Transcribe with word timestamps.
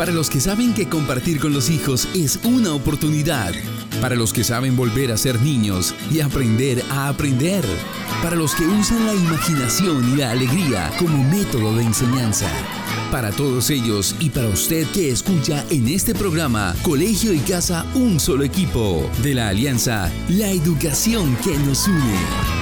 Para 0.00 0.12
los 0.12 0.30
que 0.30 0.40
saben 0.40 0.72
que 0.72 0.88
compartir 0.88 1.38
con 1.38 1.52
los 1.52 1.68
hijos 1.68 2.08
es 2.14 2.40
una 2.44 2.72
oportunidad. 2.72 3.52
Para 4.00 4.14
los 4.14 4.32
que 4.32 4.44
saben 4.44 4.74
volver 4.74 5.12
a 5.12 5.18
ser 5.18 5.38
niños 5.42 5.94
y 6.10 6.20
aprender 6.20 6.82
a 6.90 7.08
aprender. 7.08 7.62
Para 8.22 8.34
los 8.34 8.54
que 8.54 8.64
usan 8.64 9.04
la 9.04 9.12
imaginación 9.12 10.10
y 10.10 10.16
la 10.16 10.30
alegría 10.30 10.90
como 10.98 11.22
método 11.24 11.76
de 11.76 11.82
enseñanza. 11.82 12.48
Para 13.12 13.30
todos 13.30 13.68
ellos 13.68 14.16
y 14.20 14.30
para 14.30 14.48
usted 14.48 14.86
que 14.86 15.10
escucha 15.10 15.66
en 15.68 15.86
este 15.86 16.14
programa 16.14 16.74
Colegio 16.80 17.34
y 17.34 17.40
Casa 17.40 17.84
Un 17.92 18.20
Solo 18.20 18.44
Equipo 18.44 19.06
de 19.22 19.34
la 19.34 19.48
Alianza 19.48 20.10
La 20.30 20.48
Educación 20.48 21.36
que 21.44 21.58
nos 21.58 21.86
une. 21.86 22.59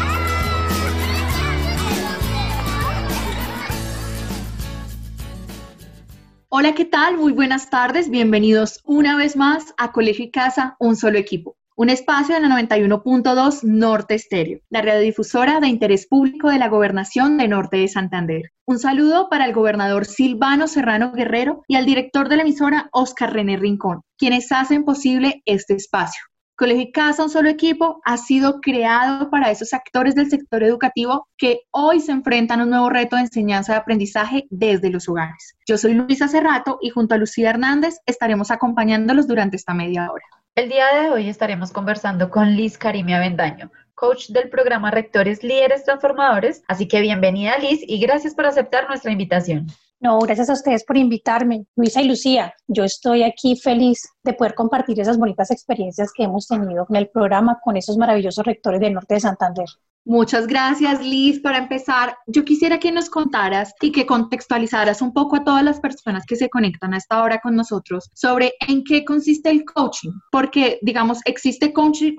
Hola, 6.60 6.74
¿qué 6.74 6.84
tal? 6.84 7.18
Muy 7.18 7.32
buenas 7.32 7.70
tardes. 7.70 8.10
Bienvenidos 8.10 8.80
una 8.82 9.16
vez 9.16 9.36
más 9.36 9.72
a 9.76 9.92
Colegio 9.92 10.24
y 10.24 10.32
Casa, 10.32 10.74
un 10.80 10.96
solo 10.96 11.16
equipo. 11.16 11.56
Un 11.76 11.88
espacio 11.88 12.34
de 12.34 12.40
la 12.40 12.48
91.2 12.48 13.62
Norte 13.62 14.16
Estéreo, 14.16 14.58
la 14.68 14.82
radiodifusora 14.82 15.60
de 15.60 15.68
interés 15.68 16.08
público 16.08 16.50
de 16.50 16.58
la 16.58 16.66
Gobernación 16.66 17.38
de 17.38 17.46
Norte 17.46 17.76
de 17.76 17.86
Santander. 17.86 18.50
Un 18.66 18.80
saludo 18.80 19.28
para 19.30 19.44
el 19.44 19.52
gobernador 19.52 20.04
Silvano 20.04 20.66
Serrano 20.66 21.12
Guerrero 21.12 21.62
y 21.68 21.76
al 21.76 21.86
director 21.86 22.28
de 22.28 22.34
la 22.38 22.42
emisora 22.42 22.88
Oscar 22.90 23.32
René 23.34 23.56
Rincón, 23.56 24.00
quienes 24.16 24.50
hacen 24.50 24.84
posible 24.84 25.42
este 25.44 25.74
espacio. 25.74 26.24
Colegio 26.58 26.82
y 26.82 26.90
Casa, 26.90 27.22
un 27.22 27.30
solo 27.30 27.48
equipo, 27.48 28.00
ha 28.04 28.16
sido 28.16 28.60
creado 28.60 29.30
para 29.30 29.52
esos 29.52 29.72
actores 29.72 30.16
del 30.16 30.28
sector 30.28 30.64
educativo 30.64 31.28
que 31.38 31.60
hoy 31.70 32.00
se 32.00 32.10
enfrentan 32.10 32.58
a 32.58 32.64
un 32.64 32.70
nuevo 32.70 32.90
reto 32.90 33.14
de 33.14 33.22
enseñanza 33.22 33.74
y 33.74 33.76
aprendizaje 33.76 34.48
desde 34.50 34.90
los 34.90 35.08
hogares. 35.08 35.54
Yo 35.68 35.78
soy 35.78 35.94
Luisa 35.94 36.26
Cerrato 36.26 36.78
y 36.82 36.90
junto 36.90 37.14
a 37.14 37.18
Lucía 37.18 37.50
Hernández 37.50 37.98
estaremos 38.06 38.50
acompañándolos 38.50 39.28
durante 39.28 39.54
esta 39.56 39.72
media 39.72 40.10
hora. 40.10 40.24
El 40.56 40.68
día 40.68 40.88
de 41.00 41.10
hoy 41.10 41.28
estaremos 41.28 41.70
conversando 41.70 42.28
con 42.28 42.56
Liz 42.56 42.76
Karimia 42.76 43.18
Avendaño, 43.18 43.70
coach 43.94 44.30
del 44.30 44.48
programa 44.48 44.90
Rectores 44.90 45.44
Líderes 45.44 45.84
Transformadores. 45.84 46.64
Así 46.66 46.88
que 46.88 47.00
bienvenida 47.00 47.56
Liz 47.58 47.82
y 47.86 48.00
gracias 48.00 48.34
por 48.34 48.46
aceptar 48.46 48.88
nuestra 48.88 49.12
invitación. 49.12 49.68
No, 50.00 50.20
gracias 50.20 50.48
a 50.48 50.52
ustedes 50.52 50.84
por 50.84 50.96
invitarme, 50.96 51.66
Luisa 51.74 52.00
y 52.00 52.06
Lucía. 52.06 52.54
Yo 52.68 52.84
estoy 52.84 53.24
aquí 53.24 53.56
feliz 53.56 54.08
de 54.22 54.32
poder 54.32 54.54
compartir 54.54 55.00
esas 55.00 55.18
bonitas 55.18 55.50
experiencias 55.50 56.12
que 56.14 56.22
hemos 56.22 56.46
tenido 56.46 56.86
en 56.88 56.96
el 56.96 57.08
programa 57.08 57.58
con 57.60 57.76
esos 57.76 57.96
maravillosos 57.96 58.46
rectores 58.46 58.80
del 58.80 58.94
norte 58.94 59.14
de 59.14 59.20
Santander. 59.20 59.66
Muchas 60.08 60.46
gracias, 60.46 61.02
Liz. 61.04 61.38
Para 61.38 61.58
empezar, 61.58 62.16
yo 62.26 62.42
quisiera 62.42 62.80
que 62.80 62.90
nos 62.90 63.10
contaras 63.10 63.74
y 63.82 63.92
que 63.92 64.06
contextualizaras 64.06 65.02
un 65.02 65.12
poco 65.12 65.36
a 65.36 65.44
todas 65.44 65.62
las 65.62 65.80
personas 65.80 66.24
que 66.24 66.34
se 66.34 66.48
conectan 66.48 66.94
a 66.94 66.96
esta 66.96 67.22
hora 67.22 67.40
con 67.40 67.54
nosotros 67.54 68.08
sobre 68.14 68.54
en 68.66 68.84
qué 68.84 69.04
consiste 69.04 69.50
el 69.50 69.66
coaching, 69.66 70.12
porque, 70.32 70.78
digamos, 70.80 71.18
existe 71.26 71.74
coaching, 71.74 72.16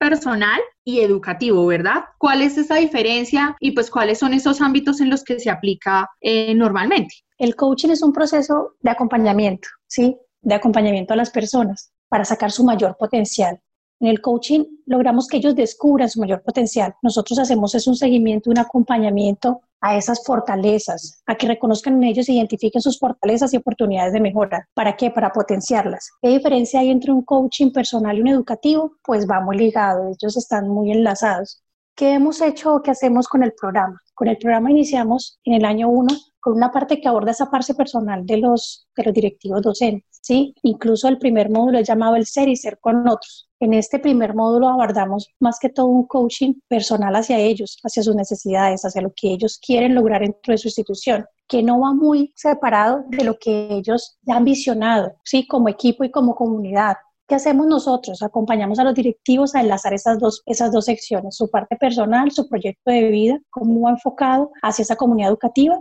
personal 0.00 0.58
y 0.84 0.98
educativo, 0.98 1.64
¿verdad? 1.64 2.06
¿Cuál 2.18 2.42
es 2.42 2.58
esa 2.58 2.74
diferencia 2.74 3.56
y 3.60 3.70
pues 3.70 3.88
cuáles 3.88 4.18
son 4.18 4.34
esos 4.34 4.60
ámbitos 4.60 5.00
en 5.00 5.08
los 5.08 5.22
que 5.22 5.38
se 5.38 5.48
aplica 5.48 6.10
eh, 6.20 6.56
normalmente? 6.56 7.14
El 7.38 7.54
coaching 7.54 7.90
es 7.90 8.02
un 8.02 8.12
proceso 8.12 8.72
de 8.80 8.90
acompañamiento, 8.90 9.68
¿sí? 9.86 10.16
De 10.40 10.56
acompañamiento 10.56 11.12
a 11.12 11.16
las 11.16 11.30
personas 11.30 11.92
para 12.08 12.24
sacar 12.24 12.50
su 12.50 12.64
mayor 12.64 12.96
potencial. 12.98 13.60
En 14.00 14.08
el 14.08 14.20
coaching 14.20 14.64
logramos 14.86 15.26
que 15.26 15.38
ellos 15.38 15.56
descubran 15.56 16.08
su 16.08 16.20
mayor 16.20 16.42
potencial. 16.42 16.94
Nosotros 17.02 17.38
hacemos 17.38 17.74
es 17.74 17.86
un 17.86 17.96
seguimiento, 17.96 18.50
un 18.50 18.58
acompañamiento 18.58 19.62
a 19.80 19.96
esas 19.96 20.24
fortalezas, 20.24 21.22
a 21.26 21.36
que 21.36 21.48
reconozcan 21.48 21.94
en 21.94 22.04
ellos 22.04 22.28
e 22.28 22.32
identifiquen 22.32 22.82
sus 22.82 22.98
fortalezas 22.98 23.52
y 23.54 23.56
oportunidades 23.56 24.12
de 24.12 24.20
mejora. 24.20 24.68
¿Para 24.74 24.96
qué? 24.96 25.10
Para 25.10 25.32
potenciarlas. 25.32 26.10
¿Qué 26.22 26.28
diferencia 26.28 26.80
hay 26.80 26.90
entre 26.90 27.12
un 27.12 27.22
coaching 27.22 27.72
personal 27.72 28.16
y 28.16 28.20
un 28.20 28.28
educativo? 28.28 28.92
Pues 29.04 29.28
va 29.28 29.40
muy 29.40 29.56
ligado, 29.56 30.08
ellos 30.08 30.36
están 30.36 30.68
muy 30.68 30.92
enlazados. 30.92 31.62
¿Qué 31.94 32.12
hemos 32.12 32.40
hecho 32.40 32.74
o 32.74 32.82
qué 32.82 32.92
hacemos 32.92 33.26
con 33.26 33.42
el 33.42 33.52
programa? 33.52 34.00
Con 34.14 34.28
el 34.28 34.38
programa 34.38 34.70
iniciamos 34.70 35.40
en 35.44 35.54
el 35.54 35.64
año 35.64 35.88
1 35.88 36.06
con 36.40 36.54
una 36.54 36.70
parte 36.70 37.00
que 37.00 37.08
aborda 37.08 37.32
esa 37.32 37.50
parte 37.50 37.74
personal 37.74 38.24
de 38.24 38.36
los, 38.36 38.86
de 38.96 39.02
los 39.02 39.12
directivos 39.12 39.62
docentes, 39.62 40.18
¿sí? 40.22 40.54
Incluso 40.62 41.08
el 41.08 41.18
primer 41.18 41.50
módulo 41.50 41.78
es 41.78 41.88
llamado 41.88 42.14
el 42.14 42.26
ser 42.26 42.48
y 42.48 42.56
ser 42.56 42.78
con 42.78 43.08
otros. 43.08 43.47
En 43.60 43.74
este 43.74 43.98
primer 43.98 44.36
módulo 44.36 44.68
abordamos 44.68 45.34
más 45.40 45.58
que 45.58 45.68
todo 45.68 45.86
un 45.86 46.06
coaching 46.06 46.54
personal 46.68 47.16
hacia 47.16 47.38
ellos, 47.38 47.80
hacia 47.82 48.04
sus 48.04 48.14
necesidades, 48.14 48.84
hacia 48.84 49.02
lo 49.02 49.12
que 49.14 49.32
ellos 49.32 49.58
quieren 49.58 49.96
lograr 49.96 50.20
dentro 50.20 50.52
de 50.52 50.58
su 50.58 50.68
institución, 50.68 51.26
que 51.48 51.62
no 51.62 51.80
va 51.80 51.92
muy 51.92 52.32
separado 52.36 53.02
de 53.08 53.24
lo 53.24 53.36
que 53.36 53.68
ellos 53.70 54.16
han 54.28 54.44
visionado, 54.44 55.12
¿sí? 55.24 55.44
Como 55.46 55.68
equipo 55.68 56.04
y 56.04 56.10
como 56.12 56.36
comunidad. 56.36 56.98
¿Qué 57.26 57.34
hacemos 57.34 57.66
nosotros? 57.66 58.22
Acompañamos 58.22 58.78
a 58.78 58.84
los 58.84 58.94
directivos 58.94 59.54
a 59.54 59.60
enlazar 59.60 59.92
esas 59.92 60.18
dos, 60.18 60.42
esas 60.46 60.72
dos 60.72 60.86
secciones, 60.86 61.36
su 61.36 61.50
parte 61.50 61.76
personal, 61.76 62.30
su 62.30 62.48
proyecto 62.48 62.90
de 62.90 63.08
vida, 63.10 63.38
cómo 63.50 63.82
va 63.82 63.90
enfocado 63.90 64.50
hacia 64.62 64.82
esa 64.82 64.96
comunidad 64.96 65.30
educativa 65.30 65.78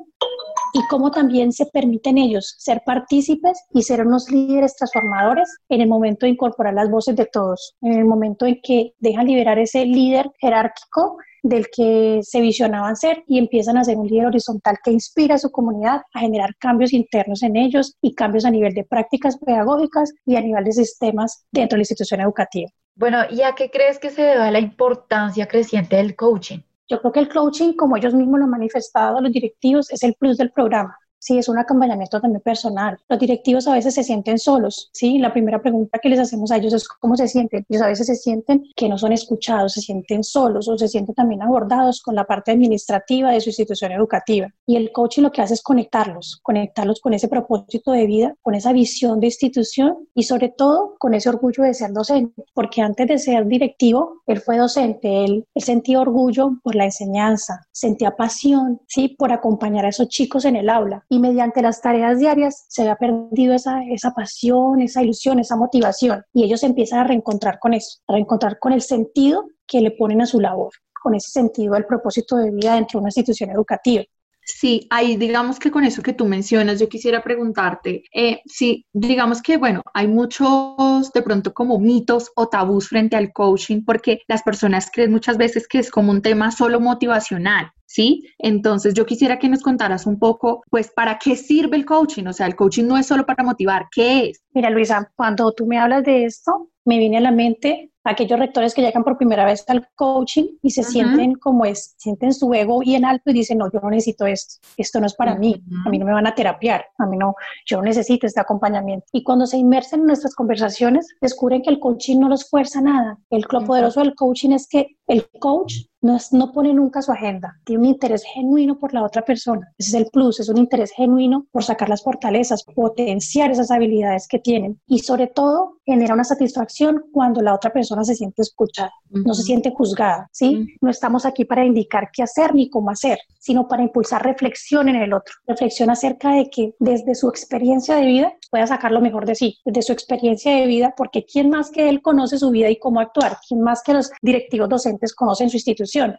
y 0.77 0.87
cómo 0.89 1.09
también 1.09 1.51
se 1.51 1.65
permiten 1.65 2.19
ellos 2.19 2.53
ser 2.59 2.83
partícipes 2.85 3.63
y 3.73 3.81
ser 3.81 4.05
unos 4.05 4.29
líderes 4.29 4.75
transformadores 4.75 5.49
en 5.69 5.81
el 5.81 5.87
momento 5.87 6.25
de 6.25 6.33
incorporar 6.33 6.75
las 6.75 6.89
voces 6.89 7.15
de 7.15 7.25
todos, 7.25 7.75
en 7.81 7.93
el 7.93 8.05
momento 8.05 8.45
en 8.45 8.59
que 8.61 8.93
dejan 8.99 9.25
liberar 9.25 9.57
ese 9.57 9.85
líder 9.85 10.29
jerárquico 10.39 11.17
del 11.41 11.67
que 11.75 12.19
se 12.21 12.41
visionaban 12.41 12.95
ser 12.95 13.23
y 13.27 13.39
empiezan 13.39 13.77
a 13.77 13.83
ser 13.83 13.97
un 13.97 14.07
líder 14.07 14.27
horizontal 14.27 14.77
que 14.83 14.91
inspira 14.91 15.35
a 15.35 15.39
su 15.39 15.49
comunidad 15.49 16.01
a 16.13 16.19
generar 16.19 16.55
cambios 16.59 16.93
internos 16.93 17.41
en 17.41 17.55
ellos 17.55 17.95
y 18.01 18.13
cambios 18.13 18.45
a 18.45 18.51
nivel 18.51 18.73
de 18.73 18.83
prácticas 18.83 19.37
pedagógicas 19.37 20.13
y 20.25 20.35
a 20.35 20.41
nivel 20.41 20.63
de 20.63 20.73
sistemas 20.73 21.45
dentro 21.51 21.75
de 21.75 21.79
la 21.79 21.83
institución 21.83 22.21
educativa. 22.21 22.69
Bueno, 22.95 23.19
¿y 23.29 23.41
a 23.41 23.53
qué 23.53 23.71
crees 23.71 23.97
que 23.97 24.09
se 24.09 24.23
debe 24.23 24.51
la 24.51 24.59
importancia 24.59 25.47
creciente 25.47 25.95
del 25.95 26.15
coaching? 26.15 26.59
Yo 26.89 26.99
creo 27.01 27.11
que 27.11 27.19
el 27.19 27.29
coaching, 27.29 27.73
como 27.73 27.97
ellos 27.97 28.13
mismos 28.13 28.39
lo 28.39 28.45
han 28.45 28.51
manifestado 28.51 29.19
los 29.21 29.31
directivos, 29.31 29.91
es 29.91 30.03
el 30.03 30.15
plus 30.15 30.37
del 30.37 30.51
programa. 30.51 30.97
Sí, 31.19 31.37
es 31.37 31.49
un 31.49 31.57
acompañamiento 31.57 32.21
también 32.21 32.41
personal. 32.41 32.97
Los 33.09 33.19
directivos 33.19 33.67
a 33.67 33.73
veces 33.73 33.95
se 33.95 34.03
sienten 34.03 34.37
solos, 34.37 34.89
¿sí? 34.93 35.17
La 35.17 35.33
primera 35.33 35.61
pregunta 35.61 35.99
que 35.99 36.09
les 36.09 36.19
hacemos 36.19 36.51
a 36.51 36.57
ellos 36.57 36.73
es 36.73 36.87
cómo 36.87 37.15
se 37.17 37.27
sienten. 37.27 37.65
Ellos 37.69 37.81
a 37.81 37.87
veces 37.87 38.07
se 38.07 38.15
sienten 38.15 38.63
que 38.75 38.87
no 38.87 38.97
son 38.97 39.11
escuchados, 39.11 39.73
se 39.73 39.81
sienten 39.81 40.23
solos 40.23 40.67
o 40.67 40.77
se 40.77 40.87
sienten 40.87 41.15
también 41.15 41.41
abordados 41.41 42.01
con 42.01 42.15
la 42.15 42.25
parte 42.25 42.51
administrativa 42.51 43.31
de 43.31 43.41
su 43.41 43.49
institución 43.49 43.91
educativa. 43.91 44.47
Y 44.65 44.75
el 44.75 44.91
coaching 44.91 45.23
lo 45.23 45.31
que 45.31 45.41
hace 45.41 45.55
es 45.55 45.61
conectarlos, 45.61 46.39
conectarlos 46.43 47.01
con 47.01 47.13
ese 47.13 47.27
propósito 47.27 47.91
de 47.91 48.05
vida, 48.05 48.35
con 48.41 48.55
esa 48.55 48.71
visión 48.71 49.19
de 49.19 49.27
institución 49.27 50.07
y 50.13 50.23
sobre 50.23 50.49
todo 50.49 50.95
con 50.99 51.13
ese 51.13 51.29
orgullo 51.29 51.63
de 51.63 51.73
ser 51.73 51.93
docente, 51.93 52.43
porque 52.53 52.81
antes 52.81 53.07
de 53.07 53.17
ser 53.17 53.45
directivo, 53.47 54.21
él 54.27 54.39
fue 54.39 54.57
docente, 54.57 55.25
él, 55.25 55.45
sentía 55.55 55.99
orgullo 55.99 56.51
por 56.63 56.75
la 56.75 56.85
enseñanza, 56.85 57.67
sentía 57.71 58.15
pasión, 58.15 58.79
¿sí? 58.87 59.09
Por 59.09 59.33
acompañar 59.33 59.85
a 59.85 59.89
esos 59.89 60.07
chicos 60.07 60.45
en 60.45 60.55
el 60.55 60.69
aula 60.69 61.03
mediante 61.19 61.61
las 61.61 61.81
tareas 61.81 62.19
diarias 62.19 62.65
se 62.67 62.89
ha 62.89 62.95
perdido 62.95 63.53
esa, 63.53 63.83
esa 63.83 64.11
pasión, 64.11 64.81
esa 64.81 65.03
ilusión, 65.03 65.39
esa 65.39 65.55
motivación 65.55 66.23
y 66.33 66.43
ellos 66.43 66.63
empiezan 66.63 66.99
a 66.99 67.03
reencontrar 67.03 67.59
con 67.59 67.73
eso, 67.73 67.99
a 68.07 68.13
reencontrar 68.13 68.59
con 68.59 68.73
el 68.73 68.81
sentido 68.81 69.45
que 69.65 69.81
le 69.81 69.91
ponen 69.91 70.21
a 70.21 70.25
su 70.25 70.39
labor, 70.39 70.71
con 71.01 71.15
ese 71.15 71.31
sentido 71.31 71.73
del 71.73 71.85
propósito 71.85 72.37
de 72.37 72.51
vida 72.51 72.75
dentro 72.75 72.99
de 72.99 73.01
una 73.01 73.09
institución 73.09 73.51
educativa. 73.51 74.03
Sí, 74.49 74.87
ahí 74.89 75.17
digamos 75.17 75.59
que 75.59 75.71
con 75.71 75.83
eso 75.83 76.01
que 76.01 76.13
tú 76.13 76.25
mencionas, 76.25 76.79
yo 76.79 76.87
quisiera 76.87 77.21
preguntarte, 77.21 78.03
eh, 78.13 78.39
si 78.45 78.85
digamos 78.93 79.41
que, 79.41 79.57
bueno, 79.57 79.81
hay 79.93 80.07
muchos 80.07 81.11
de 81.11 81.21
pronto 81.21 81.53
como 81.53 81.79
mitos 81.79 82.31
o 82.33 82.47
tabús 82.47 82.87
frente 82.87 83.17
al 83.17 83.33
coaching, 83.33 83.83
porque 83.83 84.21
las 84.29 84.43
personas 84.43 84.89
creen 84.89 85.11
muchas 85.11 85.37
veces 85.37 85.67
que 85.67 85.79
es 85.79 85.91
como 85.91 86.11
un 86.11 86.21
tema 86.21 86.51
solo 86.51 86.79
motivacional, 86.79 87.71
¿sí? 87.85 88.23
Entonces 88.37 88.93
yo 88.93 89.05
quisiera 89.05 89.37
que 89.37 89.49
nos 89.49 89.61
contaras 89.61 90.05
un 90.05 90.17
poco, 90.17 90.63
pues, 90.69 90.91
¿para 90.95 91.19
qué 91.19 91.35
sirve 91.35 91.75
el 91.75 91.85
coaching? 91.85 92.25
O 92.27 92.33
sea, 92.33 92.47
el 92.47 92.55
coaching 92.55 92.85
no 92.85 92.97
es 92.97 93.05
solo 93.05 93.25
para 93.25 93.43
motivar, 93.43 93.87
¿qué 93.91 94.29
es? 94.29 94.41
Mira, 94.53 94.69
Luisa, 94.69 95.11
cuando 95.17 95.51
tú 95.51 95.67
me 95.67 95.77
hablas 95.77 96.05
de 96.05 96.23
esto, 96.23 96.69
me 96.85 96.99
viene 96.99 97.17
a 97.17 97.21
la 97.21 97.31
mente 97.31 97.91
aquellos 98.07 98.39
rectores 98.39 98.73
que 98.73 98.81
llegan 98.81 99.03
por 99.03 99.17
primera 99.17 99.45
vez 99.45 99.63
al 99.67 99.87
coaching 99.95 100.45
y 100.61 100.71
se 100.71 100.83
sienten 100.83 101.35
como 101.35 101.65
es, 101.65 101.93
sienten 101.97 102.33
su 102.33 102.53
ego 102.53 102.79
bien 102.79 103.03
alto 103.03 103.29
y 103.29 103.33
dicen, 103.33 103.57
no, 103.57 103.69
yo 103.71 103.79
no 103.81 103.89
necesito 103.89 104.25
esto, 104.25 104.65
esto 104.77 104.99
no 104.99 105.07
es 105.07 105.13
para 105.13 105.35
mí, 105.35 105.61
a 105.85 105.89
mí 105.89 105.97
no 105.97 106.05
me 106.05 106.13
van 106.13 106.27
a 106.27 106.33
terapiar, 106.33 106.85
a 106.97 107.05
mí 107.05 107.17
no, 107.17 107.35
yo 107.65 107.77
no 107.77 107.83
necesito 107.83 108.25
este 108.25 108.39
acompañamiento. 108.39 109.05
Y 109.11 109.23
cuando 109.23 109.45
se 109.45 109.57
inmersen 109.57 110.01
en 110.01 110.07
nuestras 110.07 110.35
conversaciones, 110.35 111.07
descubren 111.21 111.61
que 111.61 111.69
el 111.69 111.79
coaching 111.79 112.19
no 112.19 112.29
los 112.29 112.49
fuerza 112.49 112.81
nada. 112.81 113.17
El, 113.29 113.45
lo 113.51 113.65
poderoso 113.65 113.99
del 113.99 114.15
coaching 114.15 114.51
es 114.51 114.67
que 114.67 114.97
el 115.07 115.27
coach 115.39 115.73
no, 116.07 116.17
no 116.31 116.51
pone 116.53 116.73
nunca 116.73 117.01
su 117.01 117.11
agenda, 117.11 117.59
tiene 117.65 117.81
un 117.81 117.89
interés 117.89 118.23
genuino 118.23 118.79
por 118.79 118.93
la 118.93 119.03
otra 119.03 119.23
persona. 119.23 119.73
Ese 119.77 119.89
es 119.89 119.93
el 120.05 120.09
plus, 120.11 120.39
es 120.39 120.47
un 120.47 120.57
interés 120.57 120.91
genuino 120.91 121.45
por 121.51 121.63
sacar 121.63 121.89
las 121.89 122.01
fortalezas, 122.01 122.63
potenciar 122.63 123.51
esas 123.51 123.71
habilidades 123.71 124.27
que 124.27 124.39
tienen. 124.39 124.79
Y 124.87 124.99
sobre 124.99 125.27
todo 125.27 125.79
genera 125.85 126.13
una 126.13 126.23
satisfacción 126.23 127.03
cuando 127.11 127.41
la 127.41 127.53
otra 127.53 127.71
persona 127.71 128.03
se 128.05 128.15
siente 128.15 128.41
escuchada, 128.41 128.93
no 129.09 129.33
se 129.33 129.43
siente 129.43 129.71
juzgada, 129.71 130.29
¿sí? 130.31 130.65
No 130.81 130.89
estamos 130.89 131.25
aquí 131.25 131.43
para 131.43 131.65
indicar 131.65 132.09
qué 132.11 132.23
hacer 132.23 132.55
ni 132.55 132.69
cómo 132.69 132.89
hacer, 132.89 133.19
sino 133.39 133.67
para 133.67 133.83
impulsar 133.83 134.23
reflexión 134.23 134.89
en 134.89 134.95
el 134.95 135.13
otro, 135.13 135.33
reflexión 135.45 135.89
acerca 135.89 136.31
de 136.31 136.49
que 136.49 136.73
desde 136.79 137.15
su 137.15 137.27
experiencia 137.29 137.95
de 137.95 138.05
vida 138.05 138.33
pueda 138.49 138.67
sacar 138.67 138.91
lo 138.91 139.01
mejor 139.01 139.25
de 139.25 139.35
sí, 139.35 139.59
desde 139.65 139.81
su 139.81 139.93
experiencia 139.93 140.55
de 140.55 140.67
vida, 140.67 140.93
porque 140.95 141.25
quién 141.25 141.49
más 141.49 141.69
que 141.69 141.89
él 141.89 142.01
conoce 142.01 142.37
su 142.37 142.49
vida 142.51 142.69
y 142.69 142.79
cómo 142.79 142.99
actuar, 142.99 143.37
quién 143.47 143.61
más 143.61 143.81
que 143.83 143.93
los 143.93 144.11
directivos 144.21 144.69
docentes 144.69 145.13
conocen 145.13 145.49
su 145.49 145.57
institución. 145.57 146.17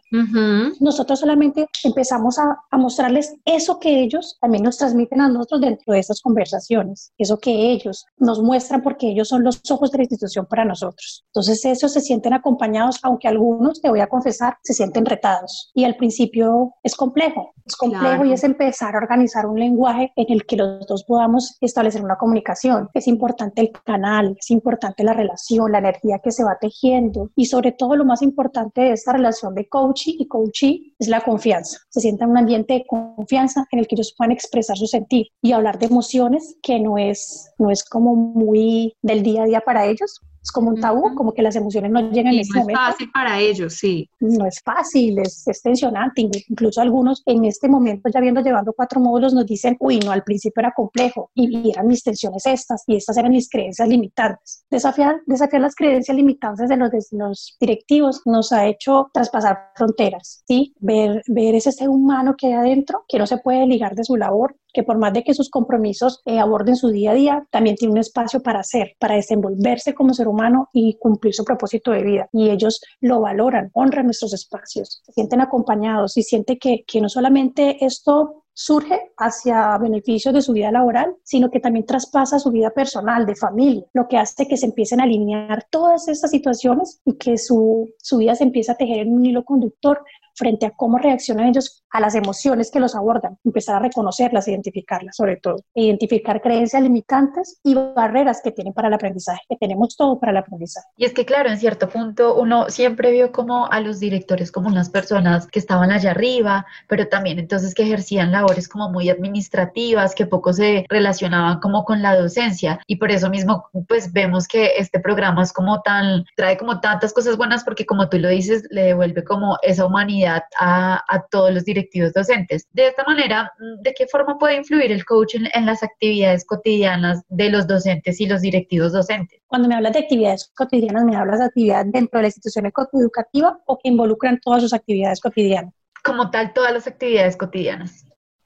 Nosotros 0.79 1.19
solamente 1.19 1.67
empezamos 1.83 2.39
a, 2.39 2.57
a, 2.69 2.77
mostrarles 2.77 3.35
eso 3.45 3.79
que 3.79 4.01
ellos 4.01 4.37
también 4.41 4.63
nos 4.63 4.77
transmiten 4.77 5.21
a 5.21 5.27
nosotros 5.27 5.61
dentro 5.61 5.93
de 5.93 5.99
estas 5.99 6.21
conversaciones, 6.21 7.13
eso 7.17 7.37
que 7.37 7.71
ellos 7.71 8.05
nos 8.17 8.41
muestran 8.41 8.81
porque 8.81 9.09
ellos 9.09 9.27
son 9.27 9.43
los 9.43 9.61
ojos 9.69 9.91
de 9.91 9.97
la 9.99 10.03
institución 10.03 10.45
para 10.45 10.65
nosotros. 10.65 11.25
Entonces, 11.27 11.63
ellos 11.65 11.91
se 11.91 12.01
sienten 12.01 12.33
acompañados, 12.33 12.99
aunque 13.03 13.27
algunos, 13.27 13.81
te 13.81 13.89
voy 13.89 13.99
a 13.99 14.07
confesar, 14.07 14.57
se 14.63 14.73
sienten 14.73 15.05
retados. 15.05 15.71
Y 15.73 15.85
al 15.85 15.95
principio 15.95 16.73
es 16.83 16.95
complejo, 16.95 17.53
es 17.65 17.75
complejo 17.75 18.25
y 18.25 18.33
es 18.33 18.43
empezar 18.43 18.95
a 18.95 18.99
organizar 18.99 19.45
un 19.45 19.59
lenguaje 19.59 20.11
en 20.15 20.25
el 20.29 20.45
que 20.45 20.57
los 20.57 20.85
dos 20.87 21.03
podamos 21.03 21.57
establecer 21.61 22.03
una 22.03 22.17
comunicación. 22.19 22.89
Es 22.93 23.07
importante 23.07 23.61
el 23.61 23.71
canal, 23.71 24.35
es 24.37 24.51
importante 24.51 25.03
la 25.03 25.13
relación, 25.13 25.71
la 25.71 25.79
energía 25.79 26.19
que 26.23 26.31
se 26.31 26.43
va 26.43 26.59
tejiendo 26.61 27.31
y 27.35 27.45
sobre 27.45 27.71
todo 27.71 27.95
lo 27.95 28.05
más 28.05 28.21
importante 28.21 28.81
de 28.81 28.91
esta 28.91 29.13
relación 29.13 29.55
de 29.55 29.67
coaching 29.67 30.17
y 30.19 30.27
coachee 30.27 30.93
es 30.99 31.07
la 31.07 31.21
confianza. 31.21 31.79
Se 31.89 32.01
sienta 32.01 32.25
en 32.25 32.31
un 32.31 32.37
ambiente 32.37 32.73
de 32.75 32.85
confianza 32.85 33.65
en 33.71 33.79
el 33.79 33.87
que 33.87 33.95
ellos 33.95 34.13
puedan 34.15 34.31
expresar 34.31 34.77
su 34.77 34.85
sentir 34.85 35.29
y 35.41 35.53
hablar 35.53 35.79
de 35.79 35.87
emociones 35.87 36.57
que 36.61 36.79
no 36.79 36.99
es, 36.99 37.51
no 37.57 37.71
es 37.71 37.83
como 37.83 38.15
muy 38.15 38.93
del 39.01 39.23
día 39.23 39.43
a 39.43 39.45
día 39.45 39.61
para 39.61 39.87
ellos, 39.87 40.21
es 40.41 40.51
como 40.51 40.69
un 40.69 40.79
tabú, 40.79 41.13
como 41.15 41.33
que 41.33 41.41
las 41.41 41.55
emociones 41.55 41.91
no 41.91 42.11
llegan 42.11 42.33
en 42.33 42.39
este 42.39 42.59
momento. 42.59 42.79
No 42.79 42.87
es 42.87 42.91
fácil 42.91 43.11
para 43.11 43.39
ellos, 43.39 43.73
sí. 43.73 44.09
No 44.19 44.45
es 44.45 44.61
fácil, 44.63 45.19
es, 45.19 45.47
es, 45.47 45.61
tensionante. 45.61 46.21
Incluso 46.21 46.81
algunos 46.81 47.23
en 47.25 47.45
este 47.45 47.67
momento, 47.67 48.09
ya 48.13 48.19
viendo 48.19 48.41
llevando 48.41 48.73
cuatro 48.73 48.99
módulos, 49.01 49.33
nos 49.33 49.45
dicen, 49.45 49.75
uy, 49.79 49.99
no, 49.99 50.11
al 50.11 50.23
principio 50.23 50.61
era 50.61 50.73
complejo 50.75 51.31
y, 51.35 51.69
eran 51.69 51.87
mis 51.87 52.03
tensiones 52.03 52.45
estas 52.45 52.83
y 52.87 52.95
estas 52.95 53.17
eran 53.17 53.31
mis 53.31 53.49
creencias 53.49 53.87
limitantes. 53.87 54.65
Desafiar, 54.69 55.21
desafiar 55.25 55.61
las 55.61 55.75
creencias 55.75 56.15
limitantes 56.15 56.69
de 56.69 56.77
los, 56.77 56.91
de 56.91 56.99
los 57.11 57.57
directivos 57.59 58.21
nos 58.25 58.51
ha 58.51 58.65
hecho 58.67 59.09
traspasar 59.13 59.71
fronteras, 59.75 60.43
¿sí? 60.47 60.73
Ver, 60.79 61.21
ver 61.27 61.55
ese 61.55 61.71
ser 61.71 61.89
humano 61.89 62.35
que 62.37 62.47
hay 62.47 62.53
adentro, 62.53 63.03
que 63.07 63.19
no 63.19 63.27
se 63.27 63.37
puede 63.37 63.65
ligar 63.65 63.95
de 63.95 64.03
su 64.03 64.15
labor, 64.15 64.55
que 64.73 64.83
por 64.83 64.97
más 64.97 65.13
de 65.13 65.23
que 65.23 65.33
sus 65.33 65.49
compromisos 65.49 66.21
eh, 66.25 66.39
aborden 66.39 66.75
su 66.75 66.89
día 66.89 67.11
a 67.11 67.15
día, 67.15 67.47
también 67.51 67.75
tiene 67.75 67.93
un 67.93 67.99
espacio 67.99 68.41
para 68.41 68.59
hacer, 68.59 68.95
para 68.99 69.15
desenvolverse 69.15 69.93
como 69.93 70.13
ser 70.13 70.27
humano 70.27 70.69
y 70.73 70.97
cumplir 70.99 71.33
su 71.33 71.43
propósito 71.43 71.91
de 71.91 72.03
vida. 72.03 72.29
Y 72.31 72.49
ellos 72.49 72.81
lo 73.01 73.21
valoran, 73.21 73.69
honran 73.73 74.05
nuestros 74.05 74.33
espacios, 74.33 75.01
se 75.05 75.13
sienten 75.13 75.41
acompañados 75.41 76.17
y 76.17 76.23
sienten 76.23 76.57
que, 76.59 76.83
que 76.85 77.01
no 77.01 77.09
solamente 77.09 77.83
esto 77.83 78.43
surge 78.59 79.13
hacia 79.15 79.77
beneficios 79.77 80.33
de 80.33 80.41
su 80.41 80.51
vida 80.51 80.69
laboral, 80.69 81.15
sino 81.23 81.49
que 81.49 81.61
también 81.61 81.85
traspasa 81.85 82.39
su 82.39 82.51
vida 82.51 82.71
personal, 82.71 83.25
de 83.25 83.33
familia, 83.33 83.85
lo 83.93 84.09
que 84.09 84.17
hace 84.17 84.49
que 84.49 84.57
se 84.57 84.65
empiecen 84.65 84.99
a 84.99 85.03
alinear 85.03 85.65
todas 85.69 86.09
estas 86.09 86.31
situaciones 86.31 86.99
y 87.05 87.13
que 87.13 87.37
su, 87.37 87.89
su 87.99 88.17
vida 88.17 88.35
se 88.35 88.43
empiece 88.43 88.73
a 88.73 88.75
tejer 88.75 88.99
en 88.99 89.13
un 89.13 89.25
hilo 89.25 89.45
conductor 89.45 90.03
frente 90.39 90.65
a 90.65 90.71
cómo 90.71 90.97
reaccionan 90.97 91.47
ellos 91.47 91.83
a 91.91 91.99
las 91.99 92.15
emociones 92.15 92.71
que 92.71 92.79
los 92.79 92.95
abordan, 92.95 93.37
empezar 93.43 93.75
a 93.75 93.79
reconocerlas, 93.79 94.47
identificarlas 94.47 95.15
sobre 95.15 95.37
todo, 95.37 95.57
identificar 95.75 96.41
creencias 96.41 96.81
limitantes 96.81 97.59
y 97.63 97.73
barreras 97.73 98.41
que 98.43 98.51
tienen 98.51 98.73
para 98.73 98.87
el 98.87 98.93
aprendizaje, 98.93 99.41
que 99.49 99.57
tenemos 99.57 99.97
todo 99.97 100.19
para 100.19 100.31
el 100.31 100.37
aprendizaje. 100.37 100.87
Y 100.97 101.05
es 101.05 101.13
que 101.13 101.25
claro, 101.25 101.49
en 101.49 101.59
cierto 101.59 101.89
punto 101.89 102.35
uno 102.35 102.69
siempre 102.69 103.11
vio 103.11 103.31
como 103.31 103.67
a 103.69 103.81
los 103.81 103.99
directores 103.99 104.51
como 104.51 104.69
unas 104.69 104.89
personas 104.89 105.47
que 105.47 105.59
estaban 105.59 105.91
allá 105.91 106.11
arriba, 106.11 106.65
pero 106.87 107.07
también 107.07 107.37
entonces 107.37 107.73
que 107.73 107.83
ejercían 107.83 108.31
labores 108.31 108.69
como 108.69 108.89
muy 108.89 109.09
administrativas, 109.09 110.15
que 110.15 110.25
poco 110.25 110.53
se 110.53 110.85
relacionaban 110.89 111.59
como 111.59 111.83
con 111.83 112.01
la 112.01 112.15
docencia 112.15 112.79
y 112.87 112.95
por 112.95 113.11
eso 113.11 113.29
mismo 113.29 113.65
pues 113.87 114.13
vemos 114.13 114.47
que 114.47 114.77
este 114.77 114.99
programa 114.99 115.43
es 115.43 115.51
como 115.51 115.81
tan, 115.81 116.23
trae 116.37 116.57
como 116.57 116.79
tantas 116.79 117.11
cosas 117.11 117.35
buenas 117.35 117.63
porque 117.63 117.85
como 117.85 118.07
tú 118.09 118.19
lo 118.19 118.29
dices, 118.29 118.63
le 118.69 118.83
devuelve 118.83 119.23
como 119.23 119.57
esa 119.63 119.85
humanidad 119.85 120.28
a, 120.29 121.03
a 121.07 121.25
todos 121.29 121.53
los 121.53 121.65
directivos 121.65 122.13
docentes. 122.13 122.67
De 122.71 122.87
esta 122.87 123.03
manera, 123.03 123.51
¿de 123.81 123.93
qué 123.93 124.07
forma 124.07 124.37
puede 124.37 124.55
influir 124.55 124.91
el 124.91 125.05
coaching 125.05 125.45
en 125.53 125.65
las 125.65 125.83
actividades 125.83 126.45
cotidianas 126.45 127.21
de 127.27 127.49
los 127.49 127.67
docentes 127.67 128.19
y 128.21 128.27
los 128.27 128.41
directivos 128.41 128.93
docentes? 128.93 129.41
Cuando 129.47 129.67
me 129.67 129.75
hablas 129.75 129.93
de 129.93 129.99
actividades 129.99 130.51
cotidianas, 130.55 131.03
¿me 131.03 131.15
hablas 131.15 131.39
de 131.39 131.45
actividades 131.45 131.91
dentro 131.91 132.19
de 132.19 132.23
la 132.23 132.27
institución 132.27 132.71
educativa 132.93 133.59
o 133.65 133.77
que 133.77 133.89
involucran 133.89 134.39
todas 134.41 134.61
sus 134.61 134.73
actividades 134.73 135.19
cotidianas? 135.19 135.73
Como 136.03 136.29
tal, 136.31 136.53
todas 136.53 136.73
las 136.73 136.87
actividades 136.87 137.35
cotidianas. 137.35 138.05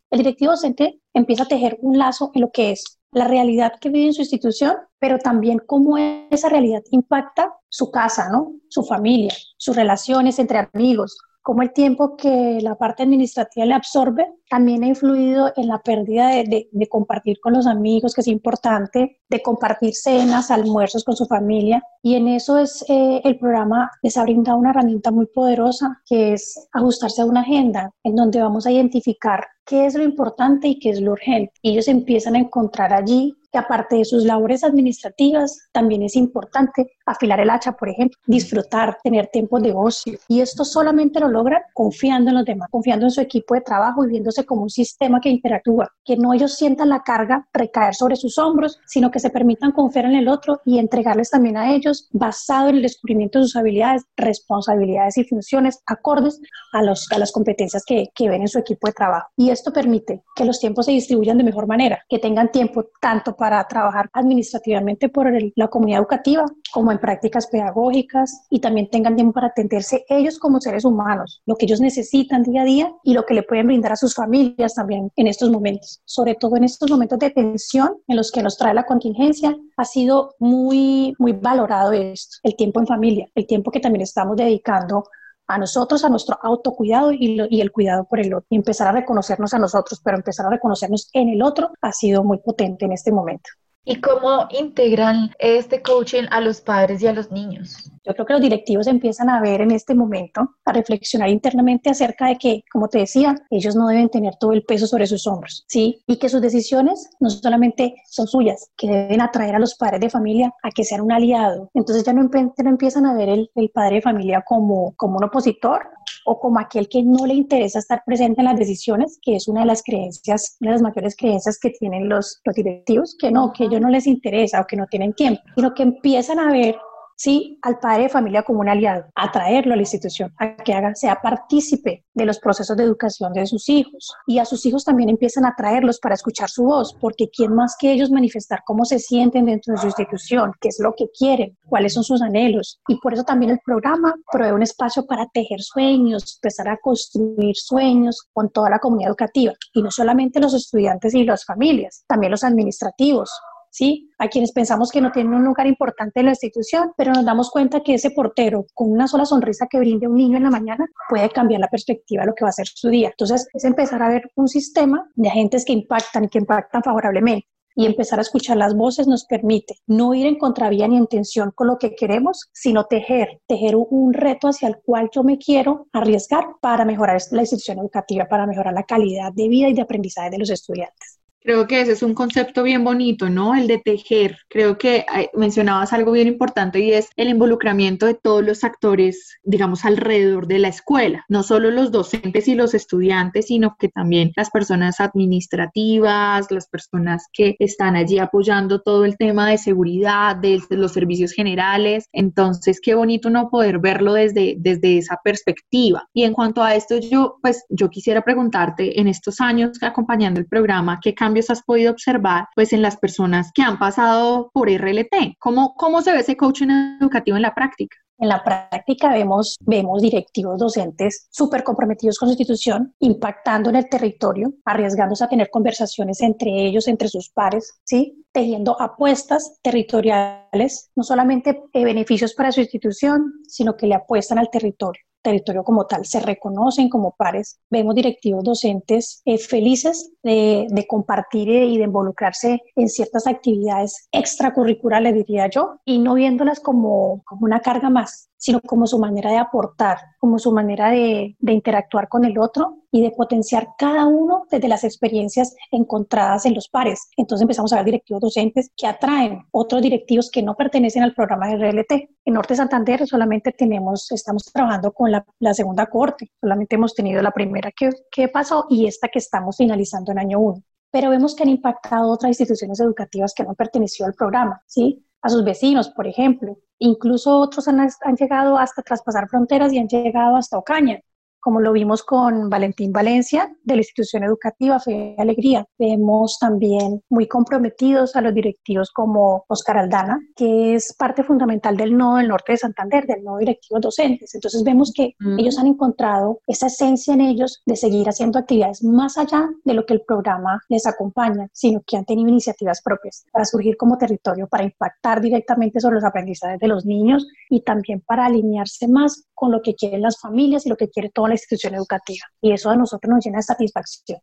El 0.09 0.19
directivo 0.19 0.51
docente 0.51 0.99
empieza 1.13 1.43
a 1.43 1.47
tejer 1.47 1.77
un 1.81 1.97
lazo 1.97 2.31
en 2.35 2.41
lo 2.41 2.51
que 2.51 2.71
es 2.71 2.99
la 3.11 3.27
realidad 3.27 3.73
que 3.79 3.89
vive 3.89 4.07
en 4.07 4.13
su 4.13 4.21
institución, 4.21 4.75
pero 4.99 5.19
también 5.19 5.59
cómo 5.65 5.97
esa 5.97 6.49
realidad 6.49 6.81
impacta 6.91 7.53
su 7.69 7.91
casa, 7.91 8.29
¿no? 8.31 8.53
Su 8.69 8.83
familia, 8.83 9.33
sus 9.57 9.75
relaciones 9.75 10.39
entre 10.39 10.69
amigos, 10.73 11.17
cómo 11.43 11.61
el 11.61 11.73
tiempo 11.73 12.15
que 12.15 12.59
la 12.61 12.75
parte 12.75 13.03
administrativa 13.03 13.65
le 13.65 13.73
absorbe 13.73 14.33
también 14.49 14.83
ha 14.83 14.87
influido 14.87 15.51
en 15.57 15.67
la 15.67 15.79
pérdida 15.79 16.29
de, 16.29 16.69
compartir 16.89 17.39
con 17.39 17.53
los 17.53 17.67
amigos, 17.67 18.13
que 18.13 18.21
es 18.21 18.27
importante, 18.27 19.19
de 19.29 19.41
compartir 19.41 19.93
cenas, 19.93 20.51
almuerzos 20.51 21.03
con 21.03 21.15
su 21.15 21.25
familia. 21.25 21.83
Y 22.01 22.15
en 22.15 22.27
eso 22.27 22.57
es 22.59 22.85
eh, 22.87 23.21
el 23.23 23.37
programa 23.37 23.91
les 24.01 24.15
ha 24.17 24.23
brindado 24.23 24.57
una 24.57 24.69
herramienta 24.69 25.11
muy 25.11 25.25
poderosa, 25.25 26.01
que 26.05 26.33
es 26.33 26.67
ajustarse 26.71 27.21
a 27.21 27.25
una 27.25 27.41
agenda 27.41 27.91
en 28.03 28.15
donde 28.15 28.41
vamos 28.41 28.65
a 28.65 28.71
identificar 28.71 29.45
qué 29.65 29.85
es 29.85 29.95
lo 29.95 30.03
importante 30.03 30.67
y 30.67 30.79
qué 30.79 30.91
es 30.91 31.01
lo 31.01 31.11
urgente. 31.11 31.51
Ellos 31.61 31.87
empiezan 31.87 32.35
a 32.35 32.39
encontrar 32.39 32.93
allí 32.93 33.35
que 33.53 33.59
aparte 33.59 33.97
de 33.97 34.05
sus 34.05 34.25
labores 34.25 34.63
administrativas, 34.63 35.69
también 35.71 36.01
es 36.01 36.15
importante 36.15 36.91
afilar 37.05 37.39
el 37.39 37.51
hacha, 37.51 37.73
por 37.73 37.87
ejemplo, 37.87 38.17
disfrutar, 38.25 38.97
tener 39.03 39.27
tiempo 39.27 39.59
de 39.59 39.73
ocio. 39.75 40.17
Y 40.27 40.41
esto 40.41 40.65
solamente 40.65 41.19
lo 41.19 41.27
logran 41.27 41.61
confiando 41.73 42.31
en 42.31 42.37
los 42.37 42.45
demás, 42.45 42.69
confiando 42.71 43.05
en 43.05 43.11
su 43.11 43.21
equipo 43.21 43.53
de 43.53 43.61
trabajo 43.61 44.03
y 44.03 44.09
viéndose 44.09 44.43
como 44.45 44.63
un 44.63 44.69
sistema 44.71 45.21
que 45.21 45.29
interactúa, 45.29 45.87
que 46.03 46.17
no 46.17 46.33
ellos 46.33 46.55
sientan 46.55 46.89
la 46.89 47.03
carga 47.03 47.47
recaer 47.53 47.93
sobre 47.93 48.15
sus 48.15 48.39
hombros, 48.39 48.79
sino 48.87 49.11
que 49.11 49.19
se 49.19 49.29
permitan 49.29 49.71
confiar 49.71 50.05
en 50.05 50.15
el 50.15 50.27
otro 50.27 50.59
y 50.65 50.79
entregarles 50.79 51.29
también 51.29 51.57
a 51.57 51.73
ellos, 51.75 52.09
basado 52.11 52.69
en 52.69 52.77
el 52.77 52.81
descubrimiento 52.81 53.37
de 53.37 53.45
sus 53.45 53.55
habilidades, 53.55 54.03
responsabilidades 54.17 55.17
y 55.19 55.25
funciones 55.25 55.79
acordes 55.85 56.41
a, 56.71 56.81
los, 56.81 57.11
a 57.11 57.19
las 57.19 57.31
competencias 57.31 57.83
que, 57.85 58.07
que 58.15 58.29
ven 58.29 58.41
en 58.41 58.47
su 58.47 58.57
equipo 58.57 58.87
de 58.87 58.93
trabajo. 58.93 59.27
Y 59.37 59.51
esto 59.51 59.71
permite 59.71 60.23
que 60.35 60.45
los 60.45 60.59
tiempos 60.59 60.87
se 60.87 60.91
distribuyan 60.91 61.37
de 61.37 61.43
mejor 61.43 61.67
manera, 61.67 62.03
que 62.09 62.17
tengan 62.17 62.51
tiempo 62.51 62.87
tanto 62.99 63.35
para 63.35 63.42
trabajar 63.67 64.09
administrativamente 64.13 65.09
por 65.09 65.31
la 65.55 65.67
comunidad 65.67 65.99
educativa, 65.99 66.45
como 66.71 66.91
en 66.91 66.99
prácticas 66.99 67.47
pedagógicas 67.47 68.45
y 68.49 68.59
también 68.59 68.89
tengan 68.89 69.15
tiempo 69.15 69.33
para 69.33 69.47
atenderse 69.47 70.05
ellos 70.09 70.39
como 70.39 70.59
seres 70.59 70.85
humanos, 70.85 71.41
lo 71.45 71.55
que 71.55 71.65
ellos 71.65 71.81
necesitan 71.81 72.43
día 72.43 72.61
a 72.61 72.65
día 72.65 72.91
y 73.03 73.13
lo 73.13 73.25
que 73.25 73.33
le 73.33 73.43
pueden 73.43 73.67
brindar 73.67 73.91
a 73.91 73.95
sus 73.95 74.15
familias 74.15 74.75
también 74.75 75.11
en 75.15 75.27
estos 75.27 75.49
momentos, 75.49 76.01
sobre 76.05 76.35
todo 76.35 76.57
en 76.57 76.63
estos 76.63 76.89
momentos 76.89 77.19
de 77.19 77.31
tensión 77.31 77.97
en 78.07 78.15
los 78.15 78.31
que 78.31 78.41
nos 78.41 78.57
trae 78.57 78.73
la 78.73 78.85
contingencia, 78.85 79.55
ha 79.77 79.85
sido 79.85 80.35
muy, 80.39 81.13
muy 81.19 81.33
valorado 81.33 81.91
esto, 81.91 82.37
el 82.43 82.55
tiempo 82.55 82.79
en 82.79 82.87
familia, 82.87 83.29
el 83.35 83.45
tiempo 83.45 83.71
que 83.71 83.79
también 83.79 84.01
estamos 84.01 84.37
dedicando 84.37 85.03
a 85.47 85.57
nosotros, 85.57 86.03
a 86.03 86.09
nuestro 86.09 86.37
autocuidado 86.41 87.11
y, 87.11 87.41
y, 87.49 87.61
el 87.61 87.71
cuidado 87.71 88.05
por 88.05 88.19
el 88.19 88.33
otro. 88.33 88.47
Y 88.49 88.55
empezar 88.55 88.87
a 88.87 88.91
reconocernos 88.91 89.53
a 89.53 89.59
nosotros, 89.59 90.01
pero 90.03 90.17
empezar 90.17 90.45
a 90.45 90.49
reconocernos 90.49 91.09
en 91.13 91.29
el 91.29 91.41
otro 91.41 91.71
ha 91.81 91.91
sido 91.91 92.23
muy 92.23 92.39
potente 92.39 92.85
en 92.85 92.93
este 92.93 93.11
momento. 93.11 93.49
¿Y 93.85 93.99
cómo 93.99 94.47
integran 94.49 95.31
este 95.39 95.81
coaching 95.81 96.23
a 96.31 96.39
los 96.39 96.61
padres 96.61 97.01
y 97.01 97.07
a 97.07 97.11
los 97.11 97.31
niños? 97.31 97.91
Yo 98.05 98.13
creo 98.13 98.25
que 98.25 98.33
los 98.33 98.41
directivos 98.41 98.87
empiezan 98.87 99.29
a 99.29 99.41
ver 99.41 99.59
en 99.59 99.71
este 99.71 99.93
momento, 99.93 100.55
a 100.63 100.71
reflexionar 100.71 101.27
internamente 101.27 101.89
acerca 101.89 102.27
de 102.27 102.37
que, 102.37 102.63
como 102.71 102.87
te 102.87 102.99
decía, 102.99 103.35
ellos 103.49 103.75
no 103.75 103.87
deben 103.87 104.07
tener 104.07 104.35
todo 104.37 104.53
el 104.53 104.63
peso 104.63 104.87
sobre 104.87 105.05
sus 105.05 105.27
hombros, 105.27 105.65
¿sí? 105.67 106.01
Y 106.07 106.17
que 106.17 106.29
sus 106.29 106.41
decisiones 106.41 107.09
no 107.19 107.29
solamente 107.29 107.95
son 108.09 108.27
suyas, 108.27 108.69
que 108.77 108.87
deben 108.87 109.19
atraer 109.19 109.55
a 109.55 109.59
los 109.59 109.75
padres 109.75 109.99
de 109.99 110.09
familia 110.09 110.53
a 110.63 110.71
que 110.71 110.85
sean 110.85 111.01
un 111.01 111.11
aliado. 111.11 111.69
Entonces 111.73 112.05
ya 112.05 112.13
no, 112.13 112.21
empiezan 112.21 113.05
a 113.05 113.13
ver 113.13 113.27
el, 113.27 113.51
el 113.55 113.69
padre 113.69 113.95
de 113.95 114.01
familia 114.01 114.43
como, 114.47 114.93
como 114.95 115.17
un 115.17 115.25
opositor, 115.25 115.89
o 116.25 116.39
como 116.39 116.59
aquel 116.59 116.87
que 116.87 117.03
no 117.03 117.25
le 117.25 117.33
interesa 117.33 117.79
estar 117.79 118.03
presente 118.05 118.41
en 118.41 118.45
las 118.45 118.59
decisiones, 118.59 119.19
que 119.21 119.35
es 119.35 119.47
una 119.47 119.61
de 119.61 119.67
las 119.67 119.83
creencias, 119.83 120.57
una 120.61 120.71
de 120.71 120.75
las 120.75 120.81
mayores 120.81 121.15
creencias 121.15 121.59
que 121.59 121.71
tienen 121.71 122.09
los, 122.09 122.41
los 122.43 122.55
directivos, 122.55 123.15
que 123.19 123.31
no, 123.31 123.51
que 123.53 123.65
ellos 123.65 123.81
no 123.81 123.89
les 123.89 124.07
interesa 124.07 124.61
o 124.61 124.65
que 124.67 124.77
no 124.77 124.85
tienen 124.87 125.13
tiempo, 125.13 125.41
sino 125.55 125.73
que 125.73 125.83
empiezan 125.83 126.39
a 126.39 126.51
ver 126.51 126.75
sí, 127.23 127.57
al 127.61 127.79
padre 127.79 128.03
de 128.03 128.09
familia 128.09 128.43
como 128.43 128.59
un 128.59 128.67
aliado, 128.67 129.05
a 129.15 129.31
traerlo 129.31 129.73
a 129.73 129.75
la 129.77 129.81
institución, 129.81 130.33
a 130.39 130.57
que 130.57 130.73
haga, 130.73 130.93
sea 130.93 131.21
partícipe 131.21 132.03
de 132.13 132.25
los 132.25 132.37
procesos 132.37 132.75
de 132.75 132.83
educación 132.83 133.31
de 133.31 133.45
sus 133.45 133.69
hijos. 133.69 134.13
Y 134.27 134.39
a 134.39 134.45
sus 134.45 134.65
hijos 134.65 134.83
también 134.83 135.09
empiezan 135.09 135.45
a 135.45 135.55
traerlos 135.55 135.99
para 135.99 136.15
escuchar 136.15 136.49
su 136.49 136.65
voz, 136.65 136.93
porque 136.99 137.29
quién 137.29 137.55
más 137.55 137.77
que 137.79 137.93
ellos 137.93 138.11
manifestar 138.11 138.59
cómo 138.65 138.83
se 138.83 138.99
sienten 138.99 139.45
dentro 139.45 139.73
de 139.73 139.79
su 139.79 139.87
institución, 139.87 140.51
qué 140.59 140.67
es 140.67 140.79
lo 140.81 140.95
que 140.97 141.05
quieren, 141.17 141.57
cuáles 141.69 141.93
son 141.93 142.03
sus 142.03 142.21
anhelos. 142.21 142.81
Y 142.89 142.99
por 142.99 143.13
eso 143.13 143.23
también 143.23 143.51
el 143.51 143.59
programa 143.65 144.13
provee 144.29 144.51
un 144.51 144.61
espacio 144.61 145.05
para 145.05 145.25
tejer 145.33 145.61
sueños, 145.61 146.39
empezar 146.43 146.67
a 146.67 146.77
construir 146.77 147.55
sueños 147.55 148.27
con 148.33 148.49
toda 148.49 148.69
la 148.69 148.79
comunidad 148.79 149.11
educativa. 149.11 149.53
Y 149.73 149.81
no 149.81 149.91
solamente 149.91 150.41
los 150.41 150.53
estudiantes 150.53 151.13
y 151.13 151.23
las 151.23 151.45
familias, 151.45 152.03
también 152.05 152.31
los 152.31 152.43
administrativos, 152.43 153.31
¿sí? 153.73 154.11
A 154.19 154.27
quienes 154.27 154.51
pensamos 154.51 154.91
que 154.91 155.01
no 155.01 155.11
tienen 155.11 155.33
un 155.33 155.43
lugar 155.43 155.65
importante 155.65 156.19
en 156.19 156.27
la 156.27 156.33
institución, 156.33 156.91
pero 156.95 157.11
nos 157.11 157.25
damos 157.25 157.49
cuenta 157.49 157.81
que 157.81 157.95
ese 157.95 158.11
portero 158.11 158.67
con 158.73 158.91
una 158.91 159.07
sola 159.07 159.25
sonrisa 159.25 159.67
que 159.69 159.79
brinde 159.79 160.05
a 160.05 160.09
un 160.09 160.15
niño 160.15 160.37
en 160.37 160.43
la 160.43 160.51
mañana 160.51 160.85
puede 161.09 161.29
cambiar 161.31 161.59
la 161.59 161.67
perspectiva 161.67 162.21
de 162.21 162.27
lo 162.27 162.35
que 162.35 162.45
va 162.45 162.49
a 162.49 162.53
ser 162.53 162.67
su 162.67 162.89
día. 162.89 163.09
Entonces, 163.09 163.47
es 163.51 163.63
empezar 163.65 164.03
a 164.03 164.09
ver 164.09 164.31
un 164.35 164.47
sistema 164.47 165.09
de 165.15 165.27
agentes 165.27 165.65
que 165.65 165.73
impactan 165.73 166.25
y 166.25 166.29
que 166.29 166.37
impactan 166.37 166.83
favorablemente 166.83 167.47
y 167.75 167.87
empezar 167.87 168.19
a 168.19 168.21
escuchar 168.21 168.57
las 168.57 168.75
voces 168.75 169.07
nos 169.07 169.25
permite 169.25 169.77
no 169.87 170.13
ir 170.13 170.27
en 170.27 170.37
contravía 170.37 170.87
ni 170.87 170.97
en 170.97 171.07
tensión 171.07 171.51
con 171.55 171.65
lo 171.65 171.79
que 171.79 171.95
queremos, 171.95 172.49
sino 172.53 172.85
tejer, 172.85 173.41
tejer 173.47 173.75
un 173.75 174.13
reto 174.13 174.47
hacia 174.47 174.67
el 174.67 174.77
cual 174.85 175.09
yo 175.11 175.23
me 175.23 175.39
quiero 175.39 175.87
arriesgar 175.91 176.45
para 176.61 176.85
mejorar 176.85 177.19
la 177.31 177.41
institución 177.41 177.79
educativa, 177.79 178.27
para 178.27 178.45
mejorar 178.45 178.73
la 178.75 178.83
calidad 178.83 179.31
de 179.33 179.47
vida 179.47 179.69
y 179.69 179.73
de 179.73 179.81
aprendizaje 179.81 180.29
de 180.29 180.37
los 180.37 180.51
estudiantes. 180.51 181.12
Creo 181.43 181.67
que 181.67 181.81
ese 181.81 181.91
es 181.91 182.03
un 182.03 182.13
concepto 182.13 182.63
bien 182.63 182.85
bonito, 182.85 183.29
¿no? 183.29 183.53
El 183.53 183.67
de 183.67 183.77
tejer. 183.77 184.37
Creo 184.49 184.77
que 184.77 185.05
mencionabas 185.33 185.91
algo 185.91 186.13
bien 186.13 186.29
importante 186.29 186.79
y 186.79 186.93
es 186.93 187.09
el 187.17 187.27
involucramiento 187.27 188.05
de 188.05 188.13
todos 188.13 188.41
los 188.41 188.63
actores, 188.63 189.37
digamos, 189.43 189.83
alrededor 189.83 190.47
de 190.47 190.59
la 190.59 190.69
escuela. 190.69 191.25
No 191.27 191.43
solo 191.43 191.69
los 191.69 191.91
docentes 191.91 192.47
y 192.47 192.55
los 192.55 192.73
estudiantes, 192.73 193.47
sino 193.47 193.75
que 193.77 193.89
también 193.89 194.31
las 194.37 194.51
personas 194.51 195.01
administrativas, 195.01 196.49
las 196.49 196.67
personas 196.67 197.27
que 197.33 197.57
están 197.59 197.97
allí 197.97 198.19
apoyando 198.19 198.81
todo 198.81 199.03
el 199.03 199.17
tema 199.17 199.49
de 199.49 199.57
seguridad, 199.57 200.37
de 200.37 200.61
los 200.69 200.93
servicios 200.93 201.33
generales. 201.33 202.07
Entonces, 202.13 202.79
qué 202.81 202.95
bonito 202.95 203.29
no 203.29 203.49
poder 203.49 203.79
verlo 203.79 204.13
desde, 204.13 204.55
desde 204.57 204.97
esa 204.97 205.19
perspectiva. 205.21 206.07
Y 206.13 206.23
en 206.23 206.31
cuanto 206.31 206.63
a 206.63 206.73
esto, 206.75 206.99
yo, 206.99 207.37
pues, 207.41 207.65
yo 207.67 207.89
quisiera 207.89 208.21
preguntarte, 208.21 208.97
en 209.01 209.07
estos 209.07 209.41
años 209.41 209.71
acompañando 209.81 210.39
el 210.39 210.45
programa, 210.45 210.99
¿qué 211.03 211.13
cambios 211.13 211.32
has 211.49 211.63
podido 211.63 211.91
observar 211.91 212.47
pues 212.55 212.73
en 212.73 212.81
las 212.81 212.97
personas 212.97 213.51
que 213.53 213.61
han 213.61 213.79
pasado 213.79 214.49
por 214.53 214.69
RLT? 214.69 215.37
¿Cómo, 215.39 215.73
cómo 215.75 216.01
se 216.01 216.11
ve 216.11 216.19
ese 216.19 216.37
coaching 216.37 216.69
educativo 216.99 217.37
en 217.37 217.43
la 217.43 217.55
práctica? 217.55 217.97
En 218.19 218.29
la 218.29 218.43
práctica 218.43 219.11
vemos, 219.11 219.57
vemos 219.61 220.01
directivos 220.01 220.59
docentes 220.59 221.27
súper 221.31 221.63
comprometidos 221.63 222.17
con 222.17 222.29
su 222.29 222.33
institución, 222.33 222.95
impactando 222.99 223.69
en 223.69 223.75
el 223.75 223.89
territorio, 223.89 224.53
arriesgándose 224.65 225.23
a 225.23 225.27
tener 225.27 225.49
conversaciones 225.49 226.21
entre 226.21 226.51
ellos, 226.65 226.87
entre 226.87 227.09
sus 227.09 227.29
pares, 227.29 227.79
¿sí? 227.83 228.23
tejiendo 228.31 228.79
apuestas 228.79 229.59
territoriales, 229.61 230.91
no 230.95 231.03
solamente 231.03 231.63
eh, 231.73 231.83
beneficios 231.83 232.33
para 232.33 232.51
su 232.51 232.61
institución, 232.61 233.41
sino 233.47 233.75
que 233.75 233.87
le 233.87 233.95
apuestan 233.95 234.37
al 234.37 234.49
territorio 234.49 235.03
territorio 235.23 235.63
como 235.63 235.87
tal, 235.87 236.05
se 236.05 236.19
reconocen 236.19 236.89
como 236.89 237.15
pares. 237.17 237.59
Vemos 237.69 237.95
directivos 237.95 238.43
docentes 238.43 239.21
eh, 239.25 239.39
felices 239.39 240.11
de, 240.21 240.67
de 240.69 240.85
compartir 240.85 241.49
y 241.49 241.77
de 241.77 241.85
involucrarse 241.85 242.61
en 242.75 242.89
ciertas 242.89 243.25
actividades 243.25 244.07
extracurriculares, 244.11 245.15
diría 245.15 245.49
yo, 245.49 245.79
y 245.85 245.97
no 245.97 246.13
viéndolas 246.13 246.59
como, 246.59 247.23
como 247.25 247.45
una 247.45 247.61
carga 247.61 247.89
más, 247.89 248.29
sino 248.43 248.59
como 248.59 248.87
su 248.87 248.99
manera 248.99 249.31
de 249.31 249.37
aportar, 249.37 249.99
como 250.19 250.37
su 250.37 250.51
manera 250.51 250.91
de, 250.91 251.37
interactuar 251.39 252.09
con 252.09 252.25
el 252.25 252.37
otro 252.37 252.79
y 252.91 253.01
de 253.01 253.11
potenciar 253.11 253.69
cada 253.77 254.05
uno 254.05 254.43
desde 254.51 254.67
las 254.67 254.83
experiencias 254.83 255.55
encontradas 255.71 256.45
en 256.45 256.53
los 256.53 256.67
pares. 256.67 257.07
Entonces 257.15 257.43
empezamos 257.43 257.71
a 257.71 257.77
ver 257.77 257.85
directivos 257.85 258.19
docentes 258.19 258.69
que 258.75 258.85
atraen 258.85 259.45
otros 259.51 259.81
directivos 259.81 260.29
que 260.29 260.43
no 260.43 260.55
pertenecen 260.55 261.03
al 261.03 261.13
programa 261.13 261.47
de 261.47 261.55
RLT. 261.55 261.91
En 262.25 262.33
Norte 262.33 262.57
Santander 262.57 263.07
solamente 263.07 263.53
tenemos, 263.53 264.11
estamos 264.11 264.43
trabajando 264.43 264.91
con 264.91 265.09
la, 265.09 265.53
segunda 265.53 265.85
corte, 265.85 266.29
solamente 266.41 266.75
hemos 266.75 266.93
tenido 266.93 267.21
la 267.21 267.31
primera 267.31 267.71
que, 267.71 267.91
que 268.11 268.27
pasó 268.27 268.65
y 268.69 268.87
esta 268.87 269.07
que 269.07 269.19
estamos 269.19 269.55
finalizando 269.55 270.11
en 270.11 270.19
año 270.19 270.39
1 270.39 270.63
pero 270.91 271.09
vemos 271.09 271.33
que 271.33 271.41
han 271.41 271.49
impactado 271.49 272.11
otras 272.11 272.29
instituciones 272.29 272.79
educativas 272.79 273.33
que 273.33 273.43
no 273.43 273.55
perteneció 273.55 274.05
al 274.05 274.13
programa, 274.13 274.61
¿sí? 274.67 275.03
A 275.23 275.29
sus 275.29 275.43
vecinos, 275.43 275.89
por 275.89 276.05
ejemplo, 276.05 276.57
Incluso 276.85 277.39
otros 277.39 277.69
han, 277.69 277.79
han, 277.79 278.15
llegado 278.17 278.57
hasta 278.57 278.81
traspasar 278.81 279.29
fronteras 279.29 279.71
y 279.71 279.79
han 279.79 279.87
llegado 279.87 280.35
hasta 280.35 280.57
Ocaña 280.57 280.99
como 281.43 281.59
lo 281.59 281.73
vimos 281.73 282.03
con 282.03 282.49
Valentín 282.49 282.93
Valencia 282.93 283.53
de 283.63 283.75
la 283.75 283.81
institución 283.81 284.23
educativa 284.23 284.79
Fe 284.79 285.13
y 285.17 285.21
Alegría. 285.21 285.65
Vemos 285.77 286.37
también 286.39 287.03
muy 287.09 287.27
comprometidos 287.27 288.15
a 288.15 288.21
los 288.21 288.33
directivos 288.33 288.91
como 288.91 289.43
Oscar 289.49 289.77
Aldana, 289.77 290.21
que 290.37 290.75
es 290.75 290.95
parte 290.97 291.21
fundamental 291.23 291.75
del 291.75 291.97
nodo 291.97 292.17
del 292.17 292.29
norte 292.29 292.53
de 292.53 292.57
Santander, 292.59 293.05
del 293.05 293.23
nodo 293.23 293.39
directivos 293.39 293.81
docentes. 293.81 294.33
Entonces 294.33 294.63
vemos 294.63 294.93
que 294.95 295.15
mm. 295.19 295.39
ellos 295.39 295.59
han 295.59 295.67
encontrado 295.67 296.39
esa 296.47 296.67
esencia 296.67 297.13
en 297.13 297.21
ellos 297.21 297.61
de 297.65 297.75
seguir 297.75 298.07
haciendo 298.07 298.39
actividades 298.39 298.81
más 298.81 299.17
allá 299.17 299.49
de 299.65 299.73
lo 299.73 299.85
que 299.85 299.95
el 299.95 300.01
programa 300.07 300.61
les 300.69 300.87
acompaña, 300.87 301.49
sino 301.51 301.81
que 301.85 301.97
han 301.97 302.05
tenido 302.05 302.29
iniciativas 302.29 302.81
propias 302.81 303.25
para 303.33 303.43
surgir 303.43 303.75
como 303.75 303.97
territorio, 303.97 304.47
para 304.47 304.63
impactar 304.63 305.19
directamente 305.19 305.81
sobre 305.81 305.95
los 305.95 306.05
aprendizajes 306.05 306.59
de 306.59 306.67
los 306.69 306.85
niños 306.85 307.27
y 307.49 307.63
también 307.63 308.01
para 308.01 308.27
alinearse 308.27 308.87
más 308.87 309.25
con 309.33 309.51
lo 309.51 309.61
que 309.61 309.75
quieren 309.75 310.01
las 310.01 310.19
familias 310.21 310.65
y 310.65 310.69
lo 310.69 310.77
que 310.77 310.89
quiere 310.89 311.09
toda 311.09 311.32
la 311.33 311.39
institución 311.39 311.75
educativa. 311.75 312.25
Y 312.41 312.53
eso 312.53 312.69
a 312.69 312.75
nosotros 312.75 313.09
nos 313.09 313.25
llena 313.25 313.37
de 313.37 313.43
satisfacción. 313.43 314.19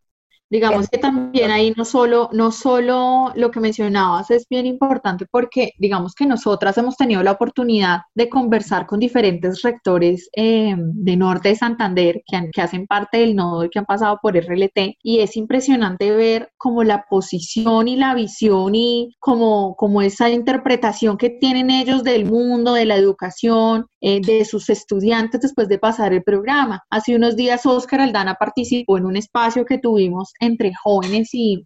Digamos 0.50 0.88
que 0.88 0.99
también 0.99 1.52
ahí 1.52 1.73
no 1.76 1.85
solo, 1.85 2.28
no 2.33 2.50
solo 2.50 3.33
lo 3.37 3.52
que 3.52 3.61
mencionabas 3.61 4.33
es 4.33 4.47
bien 4.49 4.66
importante 4.66 5.26
porque 5.30 5.73
digamos 5.78 6.14
que 6.14 6.26
nosotras 6.26 6.76
hemos 6.76 6.97
tenido 6.97 7.23
la 7.23 7.33
oportunidad 7.33 8.00
de 8.14 8.28
conversar 8.28 8.87
con 8.87 8.99
diferentes 8.99 9.62
rectores 9.62 10.28
eh, 10.35 10.75
de 10.76 11.16
Norte 11.16 11.50
de 11.50 11.57
Santander 11.57 12.23
que, 12.26 12.50
que 12.52 12.62
hacen 12.62 12.88
parte 12.88 13.19
del 13.19 13.37
nodo 13.37 13.64
y 13.64 13.71
que 13.71 13.78
han 13.78 13.85
pasado 13.85 14.19
por 14.21 14.37
RLT 14.37 14.97
y 15.02 15.21
es 15.21 15.37
impresionante 15.37 16.11
ver 16.11 16.50
como 16.57 16.83
la 16.83 17.04
posición 17.09 17.87
y 17.87 17.95
la 17.95 18.14
visión 18.14 18.75
y 18.75 19.14
como, 19.21 19.76
como 19.76 20.02
esa 20.02 20.30
interpretación 20.30 21.16
que 21.16 21.30
tienen 21.30 21.71
ellos 21.71 22.02
del 22.02 22.26
mundo, 22.26 22.75
de 22.75 22.87
la 22.87 22.97
educación, 22.97 23.87
eh, 24.00 24.21
de 24.21 24.45
sus 24.45 24.71
estudiantes 24.71 25.42
después 25.42 25.69
de 25.69 25.78
pasar 25.78 26.12
el 26.12 26.23
programa. 26.23 26.83
Hace 26.90 27.14
unos 27.14 27.37
días 27.37 27.66
Oscar 27.66 28.00
Aldana 28.00 28.35
participó 28.35 28.99
en 28.99 29.07
un 29.07 29.16
espacio 29.16 29.64
que 29.64 29.78
tuvimos 29.78 30.33
entre 30.40 30.73
jóvenes 30.82 31.30
y, 31.32 31.64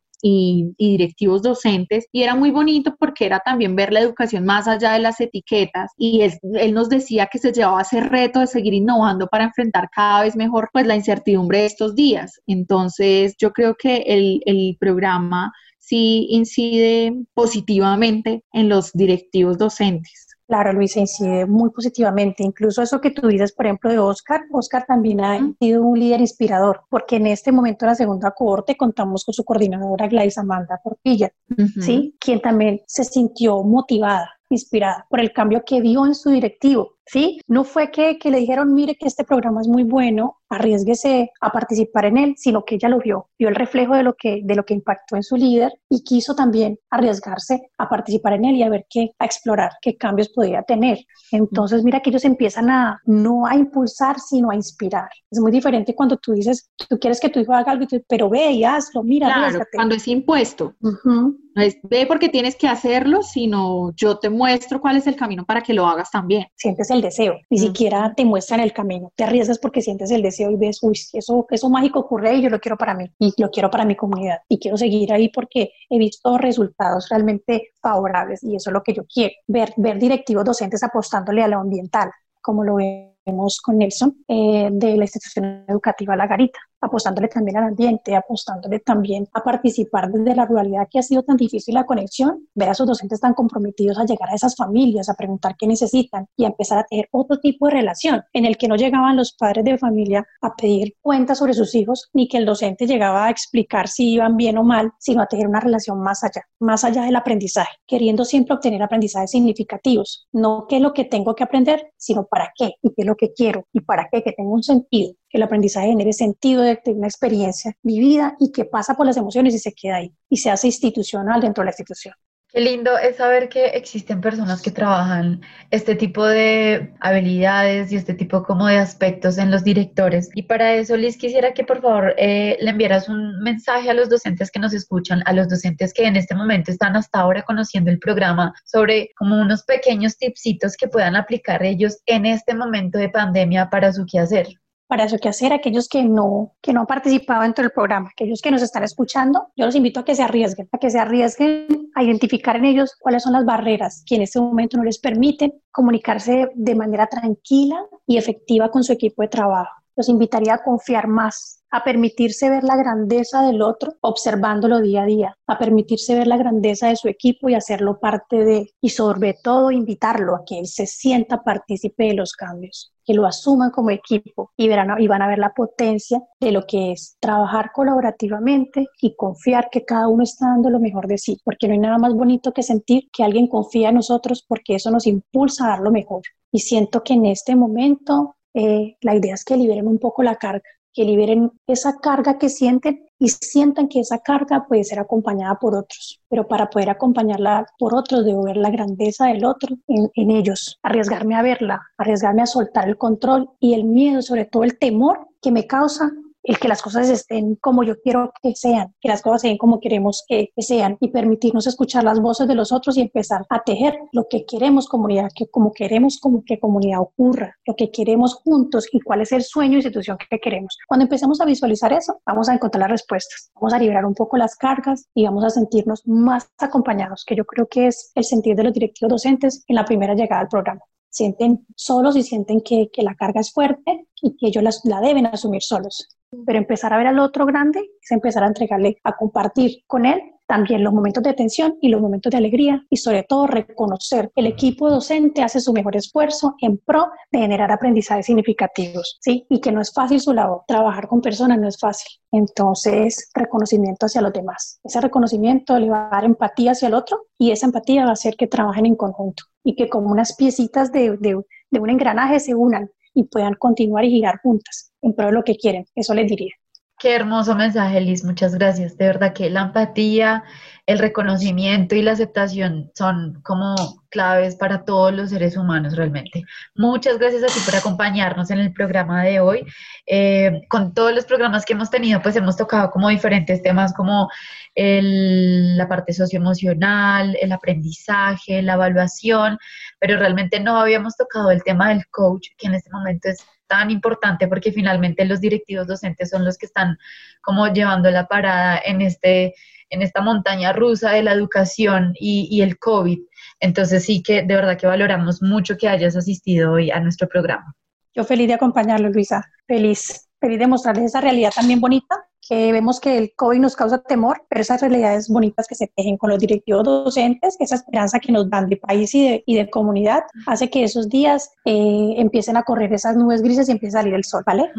directivos 0.78 1.42
docentes 1.42 2.06
y 2.10 2.22
era 2.22 2.34
muy 2.34 2.50
bonito 2.50 2.96
porque 2.98 3.26
era 3.26 3.40
también 3.40 3.76
ver 3.76 3.92
la 3.92 4.00
educación 4.00 4.46
más 4.46 4.66
allá 4.66 4.94
de 4.94 5.00
las 5.00 5.20
etiquetas 5.20 5.90
y 5.98 6.22
él, 6.22 6.72
nos 6.72 6.88
decía 6.88 7.28
que 7.30 7.38
se 7.38 7.52
llevaba 7.52 7.82
ese 7.82 8.00
reto 8.00 8.40
de 8.40 8.46
seguir 8.46 8.72
innovando 8.72 9.26
para 9.26 9.44
enfrentar 9.44 9.90
cada 9.94 10.22
vez 10.22 10.34
mejor 10.34 10.70
pues 10.72 10.86
la 10.86 10.96
incertidumbre 10.96 11.58
de 11.58 11.66
estos 11.66 11.94
días. 11.94 12.40
Entonces 12.46 13.34
yo 13.38 13.50
creo 13.52 13.74
que 13.74 13.96
el, 14.06 14.40
el 14.46 14.78
programa 14.80 15.52
sí 15.78 16.26
incide 16.30 17.12
positivamente 17.34 18.44
en 18.54 18.70
los 18.70 18.92
directivos 18.92 19.58
docentes. 19.58 20.33
Claro, 20.46 20.74
Luisa, 20.74 21.00
incide 21.00 21.46
muy 21.46 21.70
positivamente. 21.70 22.42
Incluso 22.42 22.82
eso 22.82 23.00
que 23.00 23.10
tú 23.10 23.28
dices, 23.28 23.52
por 23.52 23.66
ejemplo, 23.66 23.90
de 23.90 23.98
Oscar, 23.98 24.42
Oscar 24.52 24.84
también 24.86 25.20
ha 25.22 25.40
sido 25.58 25.82
un 25.82 25.98
líder 25.98 26.20
inspirador, 26.20 26.82
porque 26.90 27.16
en 27.16 27.28
este 27.28 27.50
momento 27.50 27.86
de 27.86 27.92
la 27.92 27.94
segunda 27.94 28.30
cohorte 28.32 28.76
contamos 28.76 29.24
con 29.24 29.32
su 29.32 29.44
coordinadora 29.44 30.06
Gladys 30.06 30.36
Amanda 30.36 30.80
Portilla, 30.82 31.32
¿sí? 31.80 32.14
Quien 32.20 32.40
también 32.40 32.82
se 32.86 33.04
sintió 33.04 33.62
motivada 33.62 34.30
inspirada 34.50 35.06
por 35.08 35.20
el 35.20 35.32
cambio 35.32 35.64
que 35.64 35.80
vio 35.80 36.04
en 36.06 36.14
su 36.14 36.30
directivo, 36.30 36.93
¿sí? 37.06 37.40
No 37.46 37.64
fue 37.64 37.90
que, 37.90 38.18
que, 38.18 38.30
le 38.30 38.38
dijeron, 38.38 38.75
mire 38.75 38.96
que 38.96 39.06
este 39.06 39.25
programa 39.25 39.61
es 39.61 39.68
muy 39.68 39.82
bueno, 39.82 40.38
arriesguese 40.49 41.30
a 41.40 41.50
participar 41.50 42.06
en 42.06 42.18
él, 42.18 42.34
sino 42.37 42.64
que 42.64 42.76
ella 42.76 42.88
lo 42.88 42.99
vio, 42.99 43.28
vio 43.38 43.49
el 43.49 43.54
reflejo 43.54 43.94
de 43.94 44.02
lo 44.02 44.14
que, 44.14 44.40
de 44.44 44.54
lo 44.54 44.64
que 44.64 44.75
impactó 44.75 45.16
en 45.16 45.23
su 45.23 45.37
líder 45.37 45.73
y 45.88 46.02
quiso 46.02 46.34
también 46.34 46.78
arriesgarse 46.90 47.70
a 47.78 47.88
participar 47.88 48.34
en 48.34 48.44
él 48.46 48.56
y 48.56 48.62
a 48.62 48.68
ver 48.68 48.87
qué, 48.88 49.11
a 49.18 49.25
explorar 49.25 49.73
qué 49.80 49.96
cambios 49.96 50.28
podía 50.28 50.62
tener. 50.62 50.99
Entonces, 51.32 51.82
mira 51.82 52.00
que 52.00 52.11
ellos 52.11 52.25
empiezan 52.25 52.70
a 52.70 53.00
no 53.04 53.46
a 53.46 53.56
impulsar, 53.56 54.18
sino 54.20 54.50
a 54.50 54.54
inspirar. 54.54 55.08
Es 55.30 55.40
muy 55.40 55.50
diferente 55.50 55.94
cuando 55.94 56.16
tú 56.16 56.32
dices, 56.32 56.70
tú 56.88 56.99
quieres 56.99 57.20
que 57.20 57.28
tu 57.28 57.40
hijo 57.40 57.52
haga 57.52 57.73
algo, 57.73 57.87
pero 58.08 58.28
ve 58.28 58.52
y 58.52 58.64
hazlo, 58.64 59.02
mira. 59.02 59.26
Claro, 59.26 59.64
cuando 59.73 59.94
es 59.94 60.06
impuesto. 60.08 60.75
No 60.82 61.62
es 61.62 61.78
ve 61.82 62.06
porque 62.06 62.28
tienes 62.28 62.56
que 62.56 62.66
hacerlo, 62.66 63.23
sino 63.23 63.92
yo 63.94 64.18
te 64.18 64.28
muestro 64.28 64.80
cuál 64.80 64.96
es 64.96 65.06
el 65.06 65.16
camino 65.16 65.44
para 65.44 65.62
que 65.62 65.75
lo 65.75 65.87
hagas 65.87 66.11
también. 66.11 66.46
El 66.94 67.02
deseo, 67.02 67.38
ni 67.50 67.58
siquiera 67.58 68.14
te 68.16 68.24
muestran 68.24 68.60
el 68.60 68.72
camino, 68.72 69.12
te 69.14 69.24
arriesgas 69.24 69.58
porque 69.58 69.82
sientes 69.82 70.10
el 70.10 70.22
deseo 70.22 70.50
y 70.50 70.56
ves, 70.56 70.82
uy, 70.82 70.98
eso, 71.12 71.46
eso 71.50 71.70
mágico 71.70 72.00
ocurre 72.00 72.34
y 72.34 72.42
yo 72.42 72.50
lo 72.50 72.60
quiero 72.60 72.76
para 72.76 72.94
mí 72.94 73.10
y 73.18 73.32
lo 73.36 73.50
quiero 73.50 73.70
para 73.70 73.84
mi 73.84 73.96
comunidad 73.96 74.38
y 74.48 74.58
quiero 74.58 74.76
seguir 74.76 75.12
ahí 75.12 75.28
porque 75.28 75.70
he 75.90 75.98
visto 75.98 76.38
resultados 76.38 77.08
realmente 77.10 77.72
favorables 77.80 78.42
y 78.42 78.56
eso 78.56 78.70
es 78.70 78.74
lo 78.74 78.82
que 78.82 78.94
yo 78.94 79.02
quiero, 79.12 79.34
ver, 79.46 79.74
ver 79.76 79.98
directivos 79.98 80.44
docentes 80.44 80.82
apostándole 80.82 81.42
a 81.42 81.48
lo 81.48 81.58
ambiental, 81.58 82.10
como 82.40 82.64
lo 82.64 82.76
vemos 82.76 83.60
con 83.60 83.78
Nelson, 83.78 84.24
eh, 84.28 84.68
de 84.70 84.96
la 84.96 85.04
institución 85.04 85.64
educativa 85.68 86.16
La 86.16 86.26
Garita 86.26 86.58
apostándole 86.84 87.28
también 87.28 87.56
al 87.56 87.64
ambiente, 87.64 88.14
apostándole 88.14 88.80
también 88.80 89.28
a 89.32 89.42
participar 89.42 90.10
desde 90.10 90.34
la 90.34 90.46
ruralidad 90.46 90.88
que 90.90 90.98
ha 90.98 91.02
sido 91.02 91.22
tan 91.22 91.36
difícil 91.36 91.74
la 91.74 91.86
conexión, 91.86 92.48
ver 92.54 92.68
a 92.68 92.74
sus 92.74 92.86
docentes 92.86 93.20
tan 93.20 93.34
comprometidos 93.34 93.98
a 93.98 94.04
llegar 94.04 94.30
a 94.30 94.34
esas 94.34 94.56
familias, 94.56 95.08
a 95.08 95.14
preguntar 95.14 95.56
qué 95.58 95.66
necesitan 95.66 96.26
y 96.36 96.44
a 96.44 96.48
empezar 96.48 96.78
a 96.78 96.84
tener 96.84 97.08
otro 97.10 97.38
tipo 97.38 97.66
de 97.66 97.72
relación 97.72 98.22
en 98.32 98.44
el 98.44 98.56
que 98.56 98.68
no 98.68 98.76
llegaban 98.76 99.16
los 99.16 99.32
padres 99.32 99.64
de 99.64 99.78
familia 99.78 100.26
a 100.40 100.54
pedir 100.54 100.94
cuentas 101.00 101.38
sobre 101.38 101.54
sus 101.54 101.74
hijos, 101.74 102.10
ni 102.12 102.28
que 102.28 102.38
el 102.38 102.46
docente 102.46 102.86
llegaba 102.86 103.26
a 103.26 103.30
explicar 103.30 103.88
si 103.88 104.12
iban 104.12 104.36
bien 104.36 104.58
o 104.58 104.64
mal, 104.64 104.92
sino 104.98 105.22
a 105.22 105.26
tener 105.26 105.46
una 105.46 105.60
relación 105.60 106.00
más 106.00 106.24
allá, 106.24 106.42
más 106.60 106.84
allá 106.84 107.02
del 107.02 107.16
aprendizaje, 107.16 107.72
queriendo 107.86 108.24
siempre 108.24 108.54
obtener 108.54 108.82
aprendizajes 108.82 109.30
significativos, 109.30 110.26
no 110.32 110.66
qué 110.68 110.76
es 110.76 110.82
lo 110.82 110.92
que 110.92 111.04
tengo 111.04 111.34
que 111.34 111.44
aprender, 111.44 111.92
sino 111.96 112.26
para 112.26 112.52
qué 112.56 112.74
y 112.82 112.90
qué 112.90 113.02
es 113.02 113.06
lo 113.06 113.16
que 113.16 113.32
quiero 113.32 113.66
y 113.72 113.80
para 113.80 114.08
qué, 114.10 114.22
que 114.22 114.32
tenga 114.32 114.50
un 114.50 114.62
sentido 114.62 115.14
el 115.34 115.42
aprendizaje 115.42 115.88
genere 115.88 116.12
sentido 116.12 116.62
de, 116.62 116.80
una 116.86 117.08
experiencia 117.08 117.76
vivida 117.82 118.36
y 118.38 118.52
que 118.52 118.64
pasa 118.64 118.94
por 118.94 119.06
las 119.06 119.16
emociones 119.16 119.54
y 119.54 119.58
se 119.58 119.72
queda 119.72 119.96
ahí 119.96 120.12
y 120.28 120.36
se 120.36 120.50
hace 120.50 120.68
institucional 120.68 121.40
dentro 121.40 121.62
de 121.62 121.66
la 121.66 121.70
institución. 121.70 122.14
Qué 122.54 122.60
lindo 122.60 122.96
es 122.96 123.16
saber 123.16 123.48
que 123.48 123.64
existen 123.70 124.20
personas 124.20 124.62
que 124.62 124.70
trabajan 124.70 125.40
este 125.72 125.96
tipo 125.96 126.24
de 126.24 126.94
habilidades 127.00 127.90
y 127.90 127.96
este 127.96 128.14
tipo 128.14 128.44
como 128.44 128.68
de 128.68 128.78
aspectos 128.78 129.38
en 129.38 129.50
los 129.50 129.64
directores. 129.64 130.30
Y 130.36 130.44
para 130.44 130.74
eso, 130.74 130.96
Liz, 130.96 131.16
quisiera 131.16 131.52
que 131.52 131.64
por 131.64 131.82
favor 131.82 132.14
eh, 132.16 132.56
le 132.60 132.70
enviaras 132.70 133.08
un 133.08 133.42
mensaje 133.42 133.90
a 133.90 133.94
los 133.94 134.08
docentes 134.08 134.52
que 134.52 134.60
nos 134.60 134.72
escuchan, 134.72 135.24
a 135.26 135.32
los 135.32 135.48
docentes 135.48 135.92
que 135.92 136.06
en 136.06 136.14
este 136.14 136.36
momento 136.36 136.70
están 136.70 136.94
hasta 136.94 137.18
ahora 137.18 137.42
conociendo 137.42 137.90
el 137.90 137.98
programa, 137.98 138.54
sobre 138.64 139.10
como 139.16 139.40
unos 139.40 139.64
pequeños 139.64 140.16
tipsitos 140.16 140.76
que 140.76 140.86
puedan 140.86 141.16
aplicar 141.16 141.64
ellos 141.64 141.98
en 142.06 142.24
este 142.24 142.54
momento 142.54 142.98
de 142.98 143.08
pandemia 143.08 143.68
para 143.68 143.92
su 143.92 144.06
quehacer 144.06 144.46
para 144.86 145.04
eso 145.04 145.18
que 145.18 145.28
hacer 145.28 145.52
aquellos 145.52 145.88
que 145.88 146.04
no, 146.04 146.54
que 146.60 146.72
no 146.72 146.80
han 146.80 146.86
participado 146.86 147.42
dentro 147.42 147.62
del 147.62 147.72
programa, 147.72 148.10
aquellos 148.12 148.40
que 148.40 148.50
nos 148.50 148.62
están 148.62 148.84
escuchando, 148.84 149.48
yo 149.56 149.66
los 149.66 149.74
invito 149.74 150.00
a 150.00 150.04
que 150.04 150.14
se 150.14 150.22
arriesguen, 150.22 150.68
a 150.72 150.78
que 150.78 150.90
se 150.90 150.98
arriesguen 150.98 151.90
a 151.94 152.02
identificar 152.02 152.56
en 152.56 152.66
ellos 152.66 152.94
cuáles 152.98 153.22
son 153.22 153.32
las 153.32 153.44
barreras 153.44 154.02
que 154.06 154.16
en 154.16 154.22
este 154.22 154.40
momento 154.40 154.76
no 154.76 154.84
les 154.84 154.98
permiten 154.98 155.54
comunicarse 155.70 156.48
de 156.54 156.74
manera 156.74 157.06
tranquila 157.06 157.84
y 158.06 158.18
efectiva 158.18 158.70
con 158.70 158.84
su 158.84 158.92
equipo 158.92 159.22
de 159.22 159.28
trabajo. 159.28 159.72
Los 159.96 160.08
invitaría 160.08 160.54
a 160.54 160.62
confiar 160.62 161.06
más, 161.06 161.63
a 161.74 161.82
permitirse 161.82 162.48
ver 162.50 162.62
la 162.62 162.76
grandeza 162.76 163.42
del 163.42 163.60
otro 163.60 163.94
observándolo 164.00 164.80
día 164.80 165.02
a 165.02 165.06
día, 165.06 165.36
a 165.48 165.58
permitirse 165.58 166.14
ver 166.14 166.28
la 166.28 166.36
grandeza 166.36 166.86
de 166.86 166.94
su 166.94 167.08
equipo 167.08 167.48
y 167.48 167.54
hacerlo 167.54 167.98
parte 167.98 168.44
de, 168.44 168.70
y 168.80 168.90
sobre 168.90 169.34
todo 169.42 169.72
invitarlo 169.72 170.36
a 170.36 170.44
que 170.46 170.60
él 170.60 170.68
se 170.68 170.86
sienta 170.86 171.42
partícipe 171.42 172.04
de 172.04 172.14
los 172.14 172.32
cambios 172.34 172.92
que 173.04 173.12
lo 173.12 173.26
asuman 173.26 173.70
como 173.70 173.90
equipo 173.90 174.52
y, 174.56 174.68
verán, 174.68 175.02
y 175.02 175.08
van 175.08 175.20
a 175.20 175.26
ver 175.26 175.38
la 175.38 175.52
potencia 175.52 176.22
de 176.40 176.52
lo 176.52 176.64
que 176.64 176.92
es 176.92 177.16
trabajar 177.20 177.72
colaborativamente 177.74 178.86
y 179.02 179.16
confiar 179.16 179.68
que 179.68 179.84
cada 179.84 180.06
uno 180.06 180.22
está 180.22 180.46
dando 180.46 180.70
lo 180.70 180.78
mejor 180.78 181.08
de 181.08 181.18
sí, 181.18 181.38
porque 181.44 181.66
no 181.66 181.74
hay 181.74 181.80
nada 181.80 181.98
más 181.98 182.14
bonito 182.14 182.52
que 182.52 182.62
sentir 182.62 183.10
que 183.12 183.24
alguien 183.24 183.48
confía 183.48 183.88
en 183.88 183.96
nosotros 183.96 184.44
porque 184.46 184.76
eso 184.76 184.92
nos 184.92 185.08
impulsa 185.08 185.66
a 185.66 185.68
dar 185.70 185.80
lo 185.80 185.90
mejor. 185.90 186.22
Y 186.52 186.60
siento 186.60 187.02
que 187.02 187.14
en 187.14 187.26
este 187.26 187.56
momento 187.56 188.36
eh, 188.54 188.96
la 189.00 189.16
idea 189.16 189.34
es 189.34 189.44
que 189.44 189.56
liberen 189.56 189.88
un 189.88 189.98
poco 189.98 190.22
la 190.22 190.36
carga, 190.36 190.62
que 190.94 191.04
liberen 191.04 191.50
esa 191.66 191.98
carga 191.98 192.38
que 192.38 192.48
sienten 192.48 193.04
y 193.18 193.28
sientan 193.28 193.88
que 193.88 194.00
esa 194.00 194.18
carga 194.18 194.66
puede 194.66 194.84
ser 194.84 194.98
acompañada 194.98 195.58
por 195.58 195.74
otros. 195.74 196.20
Pero 196.28 196.46
para 196.46 196.70
poder 196.70 196.90
acompañarla 196.90 197.66
por 197.78 197.94
otros, 197.94 198.24
debo 198.24 198.44
ver 198.44 198.56
la 198.56 198.70
grandeza 198.70 199.26
del 199.26 199.44
otro 199.44 199.76
en, 199.88 200.10
en 200.14 200.30
ellos, 200.30 200.78
arriesgarme 200.82 201.34
a 201.34 201.42
verla, 201.42 201.82
arriesgarme 201.98 202.42
a 202.42 202.46
soltar 202.46 202.88
el 202.88 202.96
control 202.96 203.50
y 203.60 203.74
el 203.74 203.84
miedo, 203.84 204.22
sobre 204.22 204.44
todo 204.44 204.64
el 204.64 204.78
temor 204.78 205.28
que 205.42 205.52
me 205.52 205.66
causa 205.66 206.10
el 206.44 206.58
que 206.58 206.68
las 206.68 206.82
cosas 206.82 207.08
estén 207.08 207.56
como 207.56 207.82
yo 207.82 208.00
quiero 208.00 208.32
que 208.42 208.54
sean, 208.54 208.94
que 209.00 209.08
las 209.08 209.22
cosas 209.22 209.40
sean 209.42 209.56
como 209.56 209.80
queremos 209.80 210.24
que, 210.28 210.52
sean 210.58 210.98
y 211.00 211.08
permitirnos 211.08 211.66
escuchar 211.66 212.04
las 212.04 212.20
voces 212.20 212.46
de 212.46 212.54
los 212.54 212.70
otros 212.70 212.96
y 212.96 213.00
empezar 213.00 213.46
a 213.48 213.62
tejer 213.62 213.98
lo 214.12 214.28
que 214.28 214.44
queremos 214.44 214.86
comunidad, 214.86 215.30
que 215.34 215.48
como 215.48 215.72
queremos 215.72 216.18
como 216.20 216.44
que 216.44 216.60
comunidad 216.60 217.00
ocurra, 217.00 217.56
lo 217.66 217.74
que 217.74 217.90
queremos 217.90 218.34
juntos 218.34 218.86
y 218.92 219.00
cuál 219.00 219.22
es 219.22 219.32
el 219.32 219.42
sueño 219.42 219.72
e 219.72 219.76
institución 219.76 220.18
que 220.30 220.38
queremos. 220.38 220.76
Cuando 220.86 221.04
empecemos 221.04 221.40
a 221.40 221.46
visualizar 221.46 221.92
eso, 221.92 222.20
vamos 222.26 222.48
a 222.48 222.54
encontrar 222.54 222.82
las 222.82 222.90
respuestas, 222.90 223.50
vamos 223.54 223.72
a 223.72 223.78
liberar 223.78 224.04
un 224.04 224.14
poco 224.14 224.36
las 224.36 224.54
cargas 224.56 225.08
y 225.14 225.24
vamos 225.24 225.44
a 225.44 225.50
sentirnos 225.50 226.06
más 226.06 226.50
acompañados, 226.58 227.24
que 227.26 227.36
yo 227.36 227.44
creo 227.46 227.66
que 227.66 227.86
es 227.86 228.12
el 228.14 228.24
sentir 228.24 228.54
de 228.54 228.64
los 228.64 228.74
directivos 228.74 229.10
docentes 229.10 229.64
en 229.66 229.76
la 229.76 229.84
primera 229.84 230.14
llegada 230.14 230.42
al 230.42 230.48
programa 230.48 230.80
sienten 231.08 231.64
solos 231.76 232.16
y 232.16 232.24
sienten 232.24 232.61
que, 232.61 232.90
que, 232.92 233.04
la 233.04 233.14
carga 233.14 233.40
es 233.40 233.52
fuerte 233.52 234.09
y 234.20 234.37
que 234.37 234.48
ellos 234.48 234.80
la 234.83 235.00
deben 235.00 235.26
asumir 235.26 235.62
solos 235.62 236.09
pero 236.47 236.59
empezar 236.59 236.92
a 236.92 236.99
ver 236.99 237.07
al 237.07 237.18
otro 237.18 237.47
grande 237.47 237.81
es 238.03 238.11
empezar 238.11 238.44
a 238.44 238.49
entregarle, 238.49 238.99
a 239.05 239.16
compartir 239.16 239.83
con 239.87 240.07
él 240.07 240.20
también 240.47 240.85
los 240.85 240.92
momentos 240.92 241.23
de 241.23 241.33
tensión 241.33 241.79
y 241.81 241.88
los 241.88 242.01
momentos 242.01 242.31
de 242.31 242.38
alegría 242.38 242.85
y 242.90 242.97
sobre 242.97 243.23
todo 243.23 243.47
reconocer 243.47 244.31
el 244.37 244.47
equipo 244.47 244.90
docente 244.90 245.42
hace 245.42 245.61
su 245.61 245.73
mejor 245.73 245.97
esfuerzo 245.97 246.55
en 246.61 246.79
pro 246.79 247.09
de 247.31 247.40
generar 247.40 247.73
aprendizajes 247.73 248.27
significativos, 248.27 249.18
¿sí? 249.20 249.47
Y 249.49 249.61
que 249.61 249.73
no 249.73 249.81
es 249.81 249.92
fácil 249.92 250.20
su 250.20 250.33
labor, 250.33 250.62
trabajar 250.66 251.09
con 251.09 251.20
personas 251.20 251.59
no 251.59 251.68
es 251.68 251.79
fácil. 251.79 252.09
Entonces, 252.31 253.31
reconocimiento 253.35 254.07
hacia 254.07 254.20
los 254.20 254.33
demás. 254.33 254.81
Ese 254.85 255.01
reconocimiento 255.01 255.79
le 255.79 255.90
va 255.90 256.09
a 256.09 256.11
dar 256.11 256.25
empatía 256.25 256.73
hacia 256.73 256.88
el 256.88 256.94
otro 256.94 257.27
y 257.38 257.51
esa 257.51 257.66
empatía 257.66 258.05
va 258.05 258.11
a 258.11 258.14
hacer 258.14 258.37
que 258.37 258.47
trabajen 258.47 258.87
en 258.87 258.97
conjunto 258.97 259.44
y 259.62 259.77
que 259.77 259.88
como 259.88 260.11
unas 260.11 260.37
piecitas 260.37 260.92
de, 260.92 261.16
de 261.16 261.81
un 261.81 261.90
engranaje 261.90 262.38
se 262.38 262.55
unan 262.55 262.90
y 263.14 263.24
puedan 263.24 263.55
continuar 263.55 264.05
y 264.05 264.11
girar 264.11 264.40
juntas 264.42 264.92
en 265.03 265.14
pro 265.14 265.27
de 265.27 265.33
lo 265.33 265.44
que 265.44 265.57
quieren. 265.57 265.87
Eso 265.94 266.14
les 266.14 266.29
diría. 266.29 266.53
Qué 266.98 267.14
hermoso 267.14 267.55
mensaje, 267.55 268.00
Liz. 268.00 268.24
Muchas 268.24 268.55
gracias. 268.55 268.96
De 268.96 269.07
verdad 269.07 269.33
que 269.33 269.50
la 269.50 269.62
empatía, 269.62 270.44
el 270.87 270.99
reconocimiento 270.99 271.94
y 271.94 272.03
la 272.03 272.12
aceptación 272.12 272.90
son 272.94 273.40
como 273.42 273.75
claves 274.11 274.55
para 274.55 274.85
todos 274.85 275.12
los 275.14 275.31
seres 275.31 275.57
humanos 275.57 275.97
realmente. 275.97 276.44
Muchas 276.75 277.18
gracias 277.18 277.42
a 277.42 277.47
ti 277.47 277.61
por 277.64 277.75
acompañarnos 277.75 278.51
en 278.51 278.61
el 278.61 278.73
programa 278.73 279.25
de 279.25 279.40
hoy. 279.40 279.66
Eh, 280.07 280.61
con 280.68 280.92
todos 280.92 281.14
los 281.14 281.25
programas 281.25 281.64
que 281.64 281.73
hemos 281.73 281.90
tenido, 281.90 282.20
pues 282.20 282.37
hemos 282.37 282.57
tocado 282.57 282.90
como 282.90 283.09
diferentes 283.09 283.62
temas 283.62 283.94
como 283.94 284.29
la 284.77 285.88
parte 285.88 286.12
socioemocional, 286.12 287.37
el 287.40 287.53
aprendizaje, 287.53 288.62
la 288.62 288.75
evaluación, 288.75 289.59
pero 289.99 290.18
realmente 290.18 290.61
no 290.61 290.79
habíamos 290.79 291.16
tocado 291.16 291.51
el 291.51 291.62
tema 291.62 291.88
del 291.88 292.07
coach, 292.11 292.49
que 292.59 292.66
en 292.66 292.75
este 292.75 292.90
momento 292.90 293.29
es 293.31 293.44
tan 293.66 293.90
importante 293.90 294.48
porque 294.48 294.72
finalmente 294.72 295.24
los 295.24 295.40
directivos 295.40 295.87
docentes 295.87 296.31
son 296.31 296.44
los 296.44 296.59
que 296.59 296.66
están 296.66 296.98
como 297.40 297.66
llevando 297.68 298.11
la 298.11 298.27
parada 298.27 298.81
en, 298.85 299.00
este, 299.00 299.55
en 299.90 300.03
esta 300.03 300.20
montaña 300.20 300.72
rusa 300.72 301.11
de 301.12 301.22
la 301.22 301.33
educación 301.33 302.14
y, 302.14 302.62
el 302.62 302.79
COVID. 302.79 303.18
Entonces 303.61 304.05
sí 304.05 304.22
que 304.22 304.42
de 304.42 304.55
verdad 304.55 304.79
que 304.79 304.87
valoramos 304.87 305.42
mucho 305.42 305.77
que 305.77 305.88
hayas 305.88 306.16
asistido 306.16 306.72
hoy 306.72 306.90
a 306.90 307.00
nuestro 307.00 307.29
programa. 307.29 307.74
Yo 308.14 308.24
feliz 308.24 308.48
de 308.48 308.55
acompañarlo, 308.55 309.09
Luisa. 309.09 309.44
Feliz, 309.66 310.29
feliz 310.40 310.59
de 310.59 310.66
mostrarles 310.66 311.07
esa 311.07 311.20
realidad 311.20 311.53
también 311.55 311.81
bonita 311.81 312.24
que 312.48 312.72
vemos 312.72 313.00
que 313.00 313.16
el 313.16 313.33
COVID 313.37 313.59
nos 313.59 313.76
causa 313.76 314.02
temor, 314.02 314.44
pero 314.48 314.61
esas 314.61 314.80
realidades 314.80 315.28
bonitas 315.28 315.66
que 315.66 315.74
se 315.74 315.90
tejen 315.96 316.16
con 316.16 316.30
los 316.30 316.38
directivos 316.38 316.85
docentes, 316.85 317.57
esa 317.59 317.76
esperanza 317.76 318.18
que 318.18 318.33
nos 318.33 318.48
dan 318.50 318.68
de 318.68 318.76
país 318.76 319.14
y 319.14 319.28
de, 319.28 319.44
y 319.46 319.57
de 319.57 319.70
comunidad, 319.70 320.24
hace 320.46 320.68
que 320.68 320.85
esos 320.85 321.09
días 321.09 321.50
eh, 321.64 322.14
empiecen 322.16 322.57
a 322.57 322.62
correr 322.62 322.92
esas 322.92 323.16
nubes 323.16 323.42
grises 323.42 323.68
y 323.68 323.72
empiece 323.72 323.96
a 323.96 324.00
salir 324.00 324.14
el 324.14 324.24
sol, 324.24 324.42
¿vale? 324.46 324.70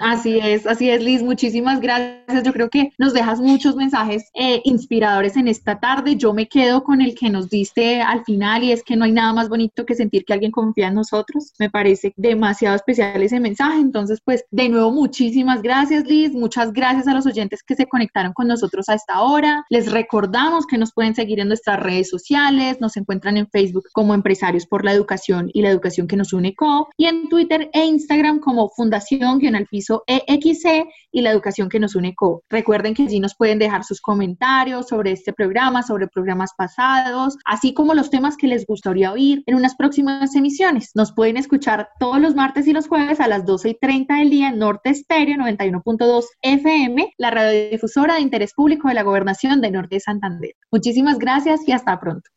Así 0.00 0.38
es, 0.38 0.66
así 0.66 0.90
es, 0.90 1.02
Liz. 1.02 1.22
Muchísimas 1.22 1.80
gracias. 1.80 2.42
Yo 2.42 2.52
creo 2.52 2.70
que 2.70 2.90
nos 2.98 3.12
dejas 3.12 3.40
muchos 3.40 3.76
mensajes 3.76 4.30
eh, 4.34 4.60
inspiradores 4.64 5.36
en 5.36 5.48
esta 5.48 5.78
tarde. 5.78 6.16
Yo 6.16 6.32
me 6.32 6.48
quedo 6.48 6.84
con 6.84 7.00
el 7.00 7.14
que 7.14 7.30
nos 7.30 7.50
diste 7.50 8.00
al 8.00 8.24
final 8.24 8.62
y 8.62 8.72
es 8.72 8.82
que 8.82 8.96
no 8.96 9.04
hay 9.04 9.12
nada 9.12 9.32
más 9.32 9.48
bonito 9.48 9.84
que 9.84 9.94
sentir 9.94 10.24
que 10.24 10.32
alguien 10.32 10.52
confía 10.52 10.88
en 10.88 10.94
nosotros. 10.94 11.52
Me 11.58 11.70
parece 11.70 12.12
demasiado 12.16 12.76
especial 12.76 13.22
ese 13.22 13.40
mensaje. 13.40 13.78
Entonces, 13.78 14.20
pues, 14.24 14.44
de 14.50 14.68
nuevo, 14.68 14.90
muchísimas 14.90 15.62
gracias, 15.62 16.04
Liz. 16.06 16.32
Muchas 16.32 16.72
gracias 16.72 16.93
gracias 16.94 17.12
a 17.12 17.16
los 17.16 17.26
oyentes 17.26 17.62
que 17.64 17.74
se 17.74 17.86
conectaron 17.86 18.32
con 18.32 18.46
nosotros 18.46 18.88
a 18.88 18.94
esta 18.94 19.22
hora. 19.22 19.64
Les 19.68 19.90
recordamos 19.90 20.64
que 20.64 20.78
nos 20.78 20.92
pueden 20.92 21.14
seguir 21.14 21.40
en 21.40 21.48
nuestras 21.48 21.80
redes 21.80 22.08
sociales, 22.08 22.80
nos 22.80 22.96
encuentran 22.96 23.36
en 23.36 23.48
Facebook 23.48 23.84
como 23.92 24.14
Empresarios 24.14 24.66
por 24.66 24.84
la 24.84 24.92
Educación 24.92 25.50
y 25.52 25.62
la 25.62 25.70
Educación 25.70 26.06
que 26.06 26.16
nos 26.16 26.32
une 26.32 26.54
Co 26.54 26.88
y 26.96 27.06
en 27.06 27.28
Twitter 27.28 27.68
e 27.72 27.84
Instagram 27.84 28.38
como 28.38 28.68
Fundación-Piso 28.68 30.04
EXC 30.06 30.86
y 31.14 31.22
la 31.22 31.30
educación 31.30 31.68
que 31.68 31.78
nos 31.78 31.94
une 31.94 32.14
Co. 32.14 32.42
Recuerden 32.50 32.92
que 32.92 33.04
allí 33.04 33.20
nos 33.20 33.36
pueden 33.36 33.60
dejar 33.60 33.84
sus 33.84 34.00
comentarios 34.00 34.88
sobre 34.88 35.12
este 35.12 35.32
programa, 35.32 35.84
sobre 35.84 36.08
programas 36.08 36.50
pasados, 36.58 37.38
así 37.46 37.72
como 37.72 37.94
los 37.94 38.10
temas 38.10 38.36
que 38.36 38.48
les 38.48 38.66
gustaría 38.66 39.12
oír 39.12 39.42
en 39.46 39.54
unas 39.54 39.76
próximas 39.76 40.34
emisiones. 40.34 40.90
Nos 40.94 41.12
pueden 41.12 41.36
escuchar 41.36 41.88
todos 42.00 42.20
los 42.20 42.34
martes 42.34 42.66
y 42.66 42.72
los 42.72 42.88
jueves 42.88 43.20
a 43.20 43.28
las 43.28 43.46
12 43.46 43.70
y 43.70 43.78
30 43.78 44.16
del 44.16 44.30
día 44.30 44.48
en 44.48 44.58
Norte 44.58 44.90
Estéreo 44.90 45.36
91.2 45.36 46.24
FM, 46.42 47.12
la 47.16 47.30
radiodifusora 47.30 48.16
de 48.16 48.20
interés 48.20 48.52
público 48.52 48.88
de 48.88 48.94
la 48.94 49.04
Gobernación 49.04 49.60
de 49.60 49.70
Norte 49.70 49.96
de 49.96 50.00
Santander. 50.00 50.54
Muchísimas 50.72 51.18
gracias 51.18 51.60
y 51.66 51.72
hasta 51.72 52.00
pronto. 52.00 52.28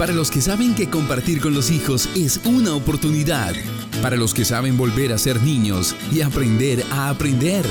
Para 0.00 0.14
los 0.14 0.30
que 0.30 0.40
saben 0.40 0.74
que 0.74 0.88
compartir 0.88 1.42
con 1.42 1.52
los 1.52 1.70
hijos 1.70 2.08
es 2.16 2.40
una 2.46 2.72
oportunidad. 2.74 3.54
Para 4.00 4.16
los 4.16 4.32
que 4.32 4.46
saben 4.46 4.78
volver 4.78 5.12
a 5.12 5.18
ser 5.18 5.42
niños 5.42 5.94
y 6.10 6.22
aprender 6.22 6.82
a 6.90 7.10
aprender. 7.10 7.66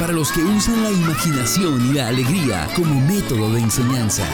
Para 0.00 0.14
los 0.14 0.32
que 0.32 0.42
usan 0.42 0.82
la 0.82 0.90
imaginación 0.90 1.90
y 1.90 1.92
la 1.92 2.08
alegría 2.08 2.66
como 2.74 2.98
método 3.02 3.52
de 3.52 3.60
enseñanza. 3.60 4.24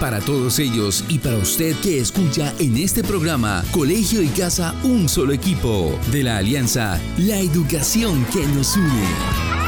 Para 0.00 0.20
todos 0.20 0.58
ellos 0.60 1.04
y 1.10 1.18
para 1.18 1.36
usted 1.36 1.76
que 1.82 2.00
escucha 2.00 2.54
en 2.58 2.78
este 2.78 3.04
programa 3.04 3.62
Colegio 3.70 4.22
y 4.22 4.28
Casa 4.28 4.74
Un 4.82 5.10
Solo 5.10 5.34
Equipo 5.34 6.00
de 6.10 6.22
la 6.22 6.38
Alianza 6.38 6.98
La 7.18 7.38
Educación 7.38 8.24
que 8.32 8.46
nos 8.46 8.78
une. 8.78 9.67